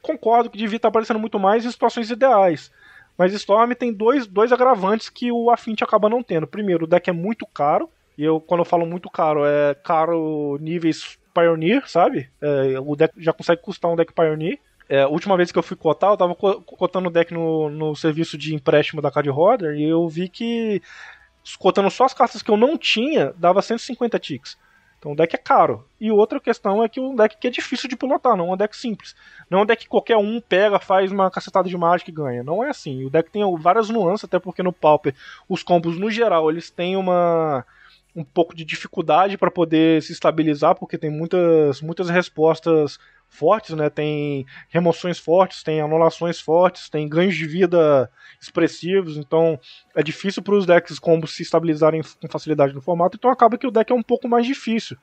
[0.00, 2.72] Concordo que devia estar tá aparecendo muito mais em situações ideais.
[3.18, 6.46] Mas Storm tem dois, dois agravantes que o Affinity acaba não tendo.
[6.46, 10.58] Primeiro, o deck é muito caro, e eu, quando eu falo muito caro, é caro
[10.60, 12.30] níveis Pioneer, sabe?
[12.40, 14.58] É, o deck já consegue custar um deck Pioneer.
[14.88, 17.96] É, a última vez que eu fui cotar, eu tava cotando o deck no, no
[17.96, 19.28] serviço de empréstimo da Card
[19.76, 20.80] e eu vi que
[21.58, 24.56] cotando só as cartas que eu não tinha, dava 150 ticks.
[24.98, 25.86] Então o deck é caro.
[26.00, 28.56] E outra questão é que o deck que é difícil de pilotar, não é um
[28.56, 29.14] deck simples.
[29.50, 32.42] Não é um deck que qualquer um pega, faz uma cacetada de mágica e ganha.
[32.42, 33.04] Não é assim.
[33.04, 35.14] O deck tem várias nuances, até porque no Pauper
[35.48, 37.64] os combos no geral eles têm uma
[38.16, 42.98] um pouco de dificuldade para poder se estabilizar, porque tem muitas, muitas respostas
[43.36, 43.90] fortes, né?
[43.90, 48.10] Tem remoções fortes, tem anulações fortes, tem ganhos de vida
[48.40, 49.58] expressivos, então
[49.94, 53.66] é difícil para os decks combos se estabilizarem com facilidade no formato, então acaba que
[53.66, 54.96] o deck é um pouco mais difícil.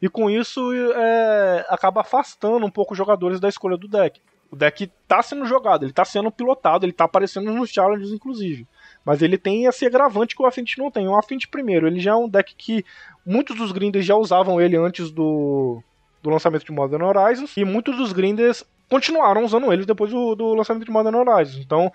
[0.00, 4.20] E com isso é, acaba afastando um pouco os jogadores da escolha do deck.
[4.50, 8.66] O deck está sendo jogado, ele está sendo pilotado, ele está aparecendo nos challenges, inclusive
[9.04, 11.06] Mas ele tem esse agravante que o Affinity não tem.
[11.06, 12.82] O Affinity, primeiro, ele já é um deck que
[13.26, 15.82] muitos dos grinders já usavam ele antes do,
[16.22, 20.54] do lançamento de Modern Horizons, e muitos dos grinders continuaram usando ele depois do, do
[20.54, 21.62] lançamento de Modern Horizons.
[21.64, 21.92] Então,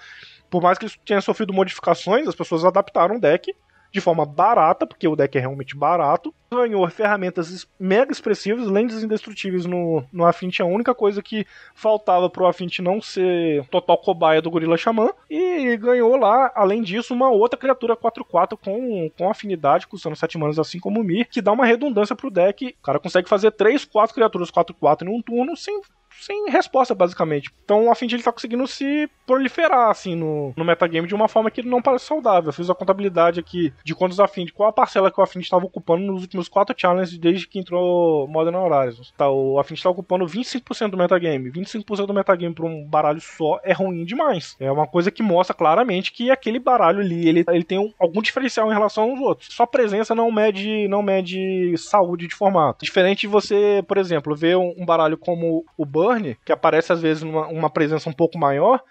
[0.49, 3.53] por mais que ele tenha sofrido modificações, as pessoas adaptaram o deck
[3.93, 6.33] de forma barata, porque o deck é realmente barato.
[6.51, 10.63] Ganhou ferramentas mega expressivas, lentes indestrutíveis no, no Affinity.
[10.63, 15.09] A única coisa que faltava pro Affinity não ser total cobaia do Gorila Xamã.
[15.29, 20.57] E ganhou lá, além disso, uma outra criatura 4-4 com, com afinidade, custando 7 manas,
[20.57, 22.75] assim como o Mir, que dá uma redundância pro deck.
[22.79, 25.79] O cara consegue fazer 3, 4 criaturas 4-4 em um turno sem
[26.21, 27.51] sem resposta, basicamente.
[27.63, 31.51] Então, a Affinity ele tá conseguindo se proliferar, assim, no, no metagame de uma forma
[31.51, 32.49] que não parece saudável.
[32.49, 35.65] Eu fiz a contabilidade aqui de quantos Affinity, qual a parcela que o Affinity estava
[35.65, 39.13] ocupando nos últimos quatro challenges desde que entrou Modern Horizons.
[39.17, 41.51] Tá, o Affinity está ocupando 25% do metagame.
[41.51, 44.55] 25% do metagame para um baralho só é ruim demais.
[44.59, 48.21] É uma coisa que mostra claramente que aquele baralho ali, ele, ele tem um, algum
[48.21, 49.49] diferencial em relação aos outros.
[49.51, 52.83] Só presença não mede, não mede saúde de formato.
[52.83, 56.91] Diferente de você, por exemplo, ver um, um baralho como o Burn Burn, que aparece
[56.91, 58.81] às vezes numa uma presença um pouco maior,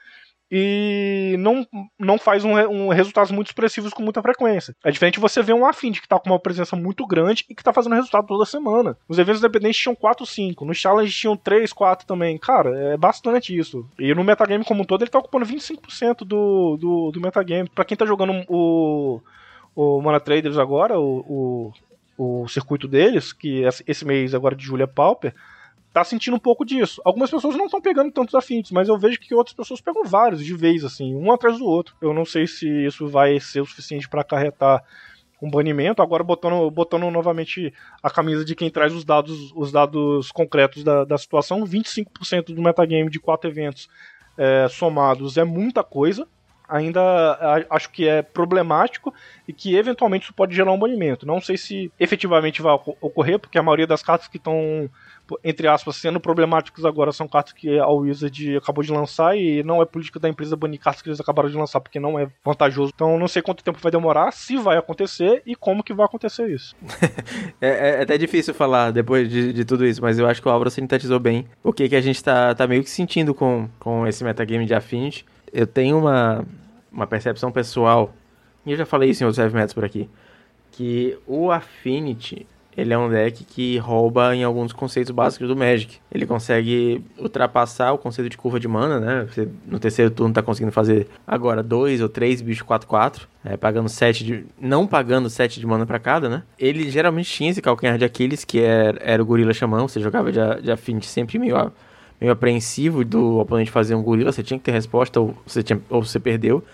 [0.55, 1.67] e não,
[1.99, 4.77] não faz um, um, resultados muito expressivos com muita frequência.
[4.85, 7.63] É diferente você ver um Affinity que está com uma presença muito grande e que
[7.63, 8.95] está fazendo resultado toda semana.
[9.09, 10.67] Os eventos independentes tinham 4, 5.
[10.67, 12.37] No Challenge tinham 3, 4 também.
[12.37, 13.89] Cara, é bastante isso.
[13.99, 17.71] E no metagame como um todo, ele está ocupando 25% do, do, do metagame.
[17.71, 19.23] Para quem está jogando o,
[19.75, 21.73] o Mana Traders agora, o,
[22.19, 25.35] o, o circuito deles, que esse mês agora de julho é Pauper,
[25.93, 27.01] tá sentindo um pouco disso.
[27.05, 30.45] Algumas pessoas não estão pegando tantos afins, mas eu vejo que outras pessoas pegam vários
[30.45, 31.95] de vez, assim, um atrás do outro.
[32.01, 34.83] Eu não sei se isso vai ser o suficiente para acarretar
[35.43, 40.31] um banimento, agora botando, botando novamente a camisa de quem traz os dados, os dados
[40.31, 43.89] concretos da, da situação, 25% do metagame de quatro eventos
[44.39, 46.29] é, somados é muita coisa.
[46.73, 49.13] Ainda acho que é problemático
[49.47, 51.27] e que eventualmente isso pode gerar um banimento.
[51.27, 54.89] Não sei se efetivamente vai ocorrer, porque a maioria das cartas que estão
[55.43, 59.81] entre aspas, sendo problemáticos agora são cartas que a Wizard acabou de lançar e não
[59.81, 62.93] é política da empresa banir cartas que eles acabaram de lançar porque não é vantajoso.
[62.95, 66.51] Então não sei quanto tempo vai demorar, se vai acontecer e como que vai acontecer
[66.51, 66.75] isso.
[67.61, 70.49] é, é, é, até difícil falar depois de, de, tudo isso, mas eu acho que
[70.49, 73.69] o Álvaro sintetizou bem o que, que a gente tá, tá meio que sentindo com,
[73.79, 75.25] com esse metagame de Affinity.
[75.53, 76.45] Eu tenho uma,
[76.93, 78.15] uma percepção pessoal,
[78.67, 80.09] e eu já falei isso em outros heavy metals por aqui,
[80.71, 85.99] que o Affinity ele é um deck que rouba em alguns conceitos básicos do Magic.
[86.11, 89.27] Ele consegue ultrapassar o conceito de curva de mana, né?
[89.31, 93.89] Você no terceiro turno tá conseguindo fazer agora dois ou três bichos 4-4, é, pagando
[93.89, 94.47] 7 de.
[94.59, 96.43] não pagando 7 de mana para cada, né?
[96.59, 100.33] Ele geralmente tinha esse calcanhar de Aquiles, que era, era o gorila xamã, você jogava
[100.33, 101.71] de, de Affinity sempre meio,
[102.19, 105.79] meio apreensivo do oponente fazer um gorila, você tinha que ter resposta ou você, tinha,
[105.91, 106.65] ou você perdeu.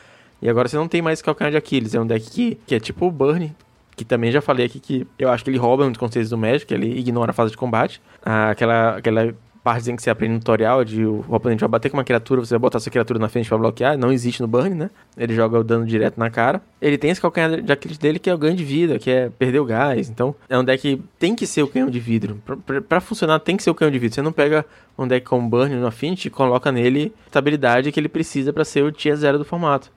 [0.41, 2.81] E agora você não tem mais calcanhar de Aquiles, é um deck que, que é
[2.81, 3.55] tipo o Burn,
[3.97, 6.73] que também já falei aqui que eu acho que ele rouba muitos conceitos do Magic,
[6.73, 8.01] ele ignora a fase de combate.
[8.25, 9.35] Ah, aquela, aquela
[9.69, 12.55] partezinha que você aprende no tutorial de o, oponente vai bater com uma criatura, você
[12.55, 14.91] vai botar essa criatura na frente para bloquear, não existe no Burn, né?
[15.17, 16.63] Ele joga o dano direto na cara.
[16.81, 19.29] Ele tem esse calcanhar de Aquiles dele que é o ganho de vida, que é
[19.29, 20.09] perder o gás.
[20.09, 22.41] Então, é um deck que tem que ser o canhão de vidro.
[22.89, 24.15] para funcionar, tem que ser o canhão de vidro.
[24.15, 24.65] Você não pega
[24.97, 28.65] um deck com Burn no Affinity e coloca nele a estabilidade que ele precisa para
[28.65, 29.91] ser o tier 0 do formato.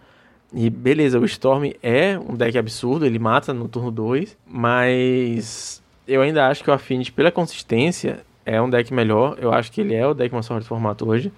[0.53, 6.21] E beleza, o Storm é um deck absurdo, ele mata no turno 2, mas eu
[6.21, 9.37] ainda acho que o Affinity, pela consistência, é um deck melhor.
[9.39, 11.31] Eu acho que ele é o deck mais forte do formato hoje.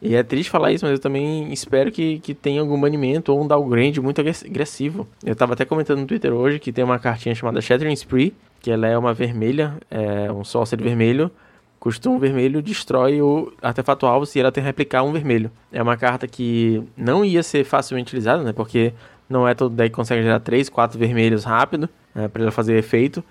[0.00, 3.42] E é triste falar isso, mas eu também espero que, que tenha algum banimento ou
[3.42, 5.08] um downgrade muito agressivo.
[5.24, 8.70] Eu tava até comentando no Twitter hoje que tem uma cartinha chamada Shattering Spree, que
[8.70, 11.30] ela é uma vermelha, é um sorcerer vermelho,
[11.80, 15.50] Custa um vermelho, destrói o artefato alvo se ela tem replicar um vermelho.
[15.72, 18.52] É uma carta que não ia ser facilmente utilizada, né?
[18.52, 18.92] Porque
[19.28, 22.76] não é todo deck que consegue gerar 3, 4 vermelhos rápido né, para ela fazer
[22.76, 23.22] efeito.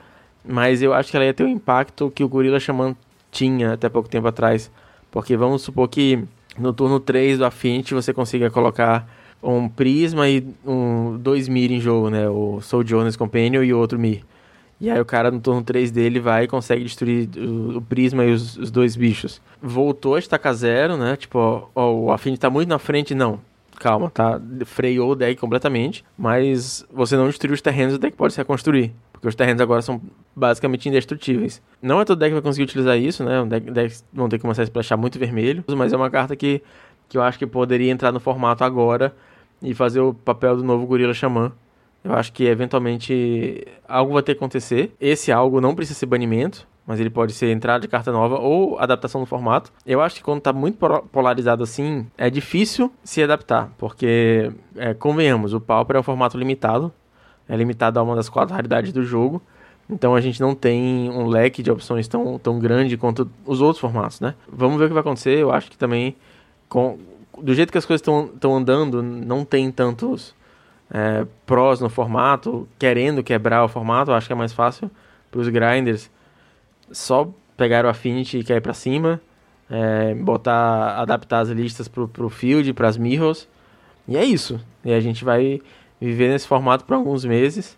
[0.45, 2.95] Mas eu acho que ela ia ter o impacto que o Gorila Shaman
[3.31, 4.71] tinha até pouco tempo atrás.
[5.11, 6.23] Porque vamos supor que
[6.57, 9.07] no turno 3 do Affinity você consiga colocar
[9.43, 12.29] um Prisma e um, dois Mir em jogo, né?
[12.29, 14.23] O Soul Jonas Companion e outro Mir.
[14.79, 18.23] E aí o cara no turno 3 dele vai e consegue destruir o, o Prisma
[18.25, 19.41] e os, os, dois bichos.
[19.61, 21.15] Voltou a estacar zero, né?
[21.15, 23.39] Tipo, ó, ó, o Affinity tá muito na frente, não.
[23.79, 24.39] Calma, tá?
[24.65, 26.05] Freou o deck completamente.
[26.17, 28.93] Mas você não destruiu os terrenos, o deck pode se reconstruir.
[29.11, 29.99] Porque os terrenos agora são
[30.35, 31.61] basicamente indestrutíveis.
[31.81, 33.41] Não é todo deck que vai conseguir utilizar isso, né?
[33.41, 35.63] Um deck, decks vão ter que começar a splashar muito vermelho.
[35.75, 36.61] Mas é uma carta que,
[37.09, 39.15] que eu acho que poderia entrar no formato agora
[39.59, 41.51] e fazer o papel do novo Gorila Xamã
[42.07, 44.93] eu acho que eventualmente algo vai ter que acontecer.
[44.99, 46.67] Esse algo não precisa ser banimento.
[46.87, 49.73] mas ele pode ser entrada de carta nova ou adaptação do formato.
[49.85, 50.77] Eu acho que quando tá muito
[51.11, 56.89] polarizado assim, é difícil se adaptar, porque, é, convenhamos, o Pauper é um formato limitado,
[57.49, 59.41] é limitado a uma das quatro raridades do jogo,
[59.89, 63.81] então a gente não tem um leque de opções tão, tão grande quanto os outros
[63.81, 64.33] formatos, né?
[64.47, 66.15] Vamos ver o que vai acontecer, eu acho que também,
[66.69, 66.97] com,
[67.37, 70.33] do jeito que as coisas estão andando, não tem tantos
[70.91, 74.89] é, prós no formato, querendo quebrar o formato, acho que é mais fácil
[75.29, 76.09] para os grinders
[76.91, 79.19] só pegar o Affinity e cair para cima,
[79.69, 83.47] é, botar, adaptar as listas pro, pro field, para as mirrors,
[84.07, 84.59] e é isso.
[84.85, 85.61] E a gente vai
[85.99, 87.77] viver nesse formato por alguns meses.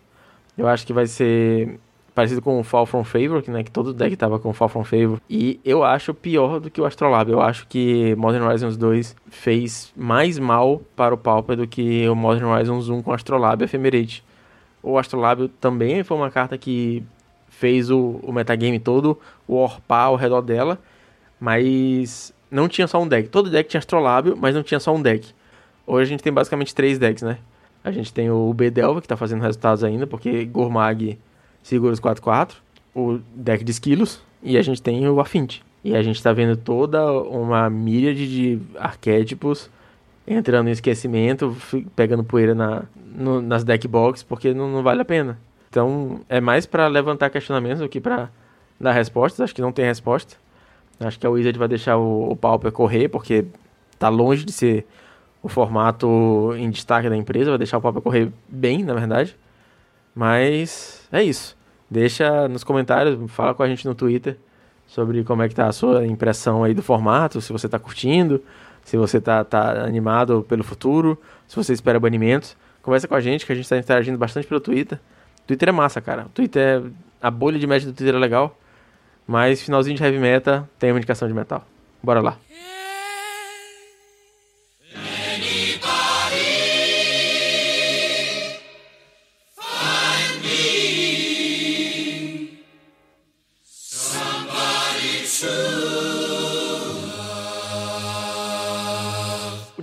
[0.56, 1.80] Eu acho que vai ser
[2.14, 4.84] parecido com o Fall From Favor, que, né, que todo deck tava com Fall From
[4.84, 5.20] Favor.
[5.28, 7.32] E eu acho pior do que o Astrolabe.
[7.32, 12.14] Eu acho que Modern Horizons 2 fez mais mal para o Pauper do que o
[12.14, 14.24] Modern Horizons 1 com Astrolabe e Ephemerate.
[14.82, 17.02] O Astrolabe também foi uma carta que
[17.48, 20.78] fez o, o metagame todo, o orpar ao redor dela,
[21.38, 23.28] mas não tinha só um deck.
[23.28, 25.32] Todo deck tinha Astrolábio, mas não tinha só um deck.
[25.86, 27.38] Hoje a gente tem basicamente três decks, né?
[27.82, 31.18] A gente tem o B-Delva, que tá fazendo resultados ainda, porque Gormag
[31.62, 32.54] segura os 4-4,
[32.94, 35.62] o deck de esquilos, e a gente tem o Affinity.
[35.82, 39.70] E a gente tá vendo toda uma míriade de arquétipos
[40.26, 41.56] entrando em esquecimento,
[41.96, 45.38] pegando poeira na, no, nas deck box, porque não, não vale a pena.
[45.68, 48.28] Então, é mais para levantar questionamentos do que para
[48.78, 49.40] dar respostas.
[49.40, 50.36] Acho que não tem resposta.
[50.98, 53.46] Acho que a Wizard vai deixar o, o Pauper correr, porque
[53.98, 54.86] tá longe de ser
[55.42, 57.50] o formato em destaque da empresa.
[57.50, 59.36] Vai deixar o Pauper correr bem, na verdade.
[60.20, 61.56] Mas é isso.
[61.90, 64.36] Deixa nos comentários, fala com a gente no Twitter
[64.86, 68.44] sobre como é que tá a sua impressão aí do formato, se você tá curtindo,
[68.84, 71.18] se você tá, tá animado pelo futuro,
[71.48, 72.54] se você espera banimentos.
[72.82, 75.00] Conversa com a gente, que a gente está interagindo bastante pelo Twitter.
[75.46, 76.26] Twitter é massa, cara.
[76.34, 76.82] Twitter é...
[77.22, 78.58] A bolha de média do Twitter é legal.
[79.26, 81.64] Mas finalzinho de heavy metal tem uma indicação de metal.
[82.02, 82.36] Bora lá.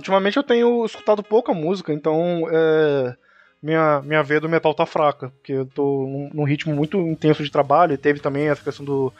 [0.08, 3.14] Ultimamente eu tenho escutado pouca música, então é
[3.62, 7.44] minha, minha veia do metal tá fraca, porque eu tô num, num, ritmo muito intenso
[7.44, 9.12] de trabalho, e teve também essa questão do,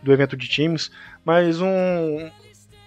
[0.00, 0.88] do evento de times,
[1.24, 2.30] mas um,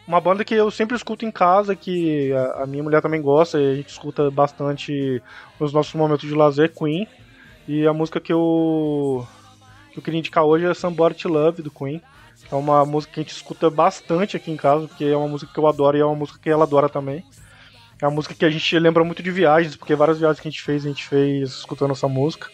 [0.08, 3.60] uma banda que eu sempre escuto em casa, que a, a, minha mulher também gosta,
[3.60, 5.22] e a gente escuta bastante
[5.60, 7.10] nos nossos momentos de lazer, Queen,
[7.68, 9.28] e a música que eu,
[9.92, 12.02] que eu queria indicar hoje é Somebody to Love, do Queen,
[12.50, 15.52] é uma música que a gente escuta bastante aqui em casa, porque é uma música
[15.52, 17.22] que eu adoro e é uma música que ela adora também.
[18.02, 20.52] É uma música que a gente lembra muito de viagens, porque várias viagens que a
[20.52, 22.48] gente fez, a gente fez escutando essa música.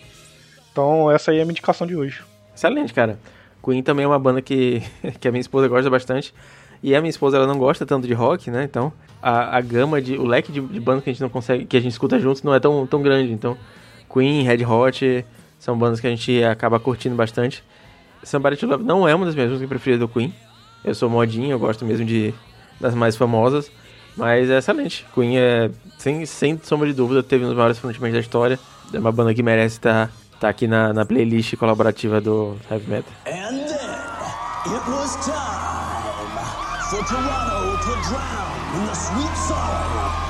[0.71, 2.23] Então, essa aí é a minha indicação de hoje.
[2.55, 3.19] Excelente, cara.
[3.63, 4.81] Queen também é uma banda que,
[5.21, 6.33] que a minha esposa gosta bastante.
[6.81, 8.63] E a minha esposa ela não gosta tanto de rock, né?
[8.63, 8.91] Então,
[9.21, 10.17] a, a gama de.
[10.17, 11.65] o leque de, de bandas que a gente não consegue.
[11.65, 13.31] que a gente escuta juntos não é tão, tão grande.
[13.31, 13.55] Então,
[14.11, 15.25] Queen, Red Hot
[15.59, 17.63] são bandas que a gente acaba curtindo bastante.
[18.23, 20.33] Somebody to Love não é uma das minhas músicas preferidas do Queen.
[20.83, 22.33] Eu sou modinho, eu gosto mesmo de
[22.79, 23.71] das mais famosas.
[24.16, 25.05] Mas é excelente.
[25.13, 28.59] Queen é, sem, sem sombra de dúvida, teve um dos maiores frontmans da história.
[28.93, 30.09] É uma banda que merece estar
[30.39, 33.11] tá aqui na, na playlist colaborativa do Heavy Metal.
[33.26, 35.76] And then it was time
[36.89, 40.24] for Toronto to drown in the sweet sorrow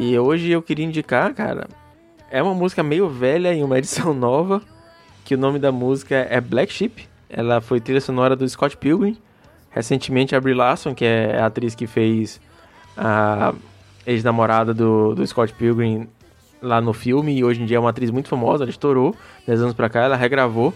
[0.00, 1.66] E hoje eu queria indicar, cara,
[2.30, 4.62] é uma música meio velha em uma edição nova,
[5.24, 7.08] que o nome da música é Black Sheep.
[7.28, 9.16] Ela foi trilha sonora do Scott Pilgrim.
[9.70, 12.40] Recentemente a Brie Larson, que é a atriz que fez
[12.96, 13.52] a
[14.06, 16.08] ex-namorada do, do Scott Pilgrim
[16.62, 19.14] lá no filme e hoje em dia é uma atriz muito famosa, ela estourou
[19.46, 20.72] 10 anos pra cá, ela regravou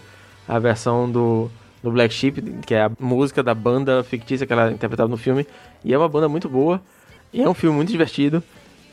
[0.47, 1.49] a versão do,
[1.83, 5.45] do Black Sheep, que é a música da banda fictícia que ela interpretava no filme,
[5.83, 6.81] e é uma banda muito boa,
[7.31, 8.41] e é um filme muito divertido,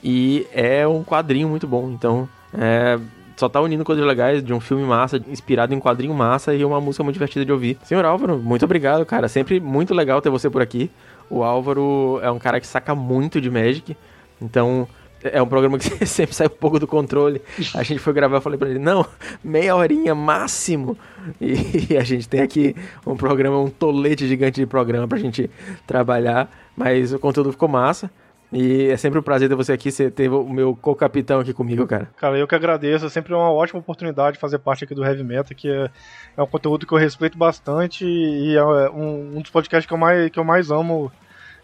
[0.02, 1.90] e é um quadrinho muito bom.
[1.90, 2.98] Então, é,
[3.36, 6.80] só tá unindo coisas legais de um filme massa, inspirado em quadrinho massa e uma
[6.80, 7.78] música muito divertida de ouvir.
[7.84, 9.28] Senhor Álvaro, muito obrigado, cara.
[9.28, 10.90] Sempre muito legal ter você por aqui.
[11.30, 13.96] O Álvaro é um cara que saca muito de Magic.
[14.42, 14.88] Então,
[15.22, 17.40] é um programa que sempre sai um pouco do controle.
[17.74, 19.04] A gente foi gravar, eu falei pra ele, não,
[19.42, 20.96] meia horinha máximo.
[21.40, 22.74] E a gente tem aqui
[23.06, 25.50] um programa, um tolete gigante de programa pra gente
[25.86, 28.10] trabalhar, mas o conteúdo ficou massa.
[28.52, 31.86] E é sempre um prazer ter você aqui, você teve o meu co-capitão aqui comigo,
[31.86, 32.08] cara.
[32.16, 35.22] Cara, eu que agradeço, é sempre uma ótima oportunidade de fazer parte aqui do Heavy
[35.22, 35.88] Metal, que é,
[36.36, 39.98] é um conteúdo que eu respeito bastante e é um, um dos podcasts que eu,
[39.98, 41.12] mais, que eu mais amo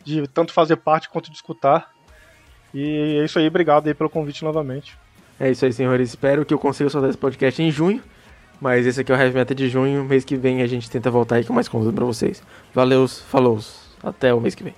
[0.04, 1.90] de tanto fazer parte quanto de escutar.
[2.78, 4.98] E é isso aí, obrigado aí pelo convite novamente.
[5.40, 6.10] É isso aí, senhores.
[6.10, 8.02] Espero que eu consiga soltar esse podcast em junho.
[8.60, 10.04] Mas esse aqui é o Heavy Metal de junho.
[10.04, 12.42] Mês que vem a gente tenta voltar aí com mais conteúdo pra vocês.
[12.74, 13.58] Valeu, falou.
[14.02, 14.74] Até o mês que vem.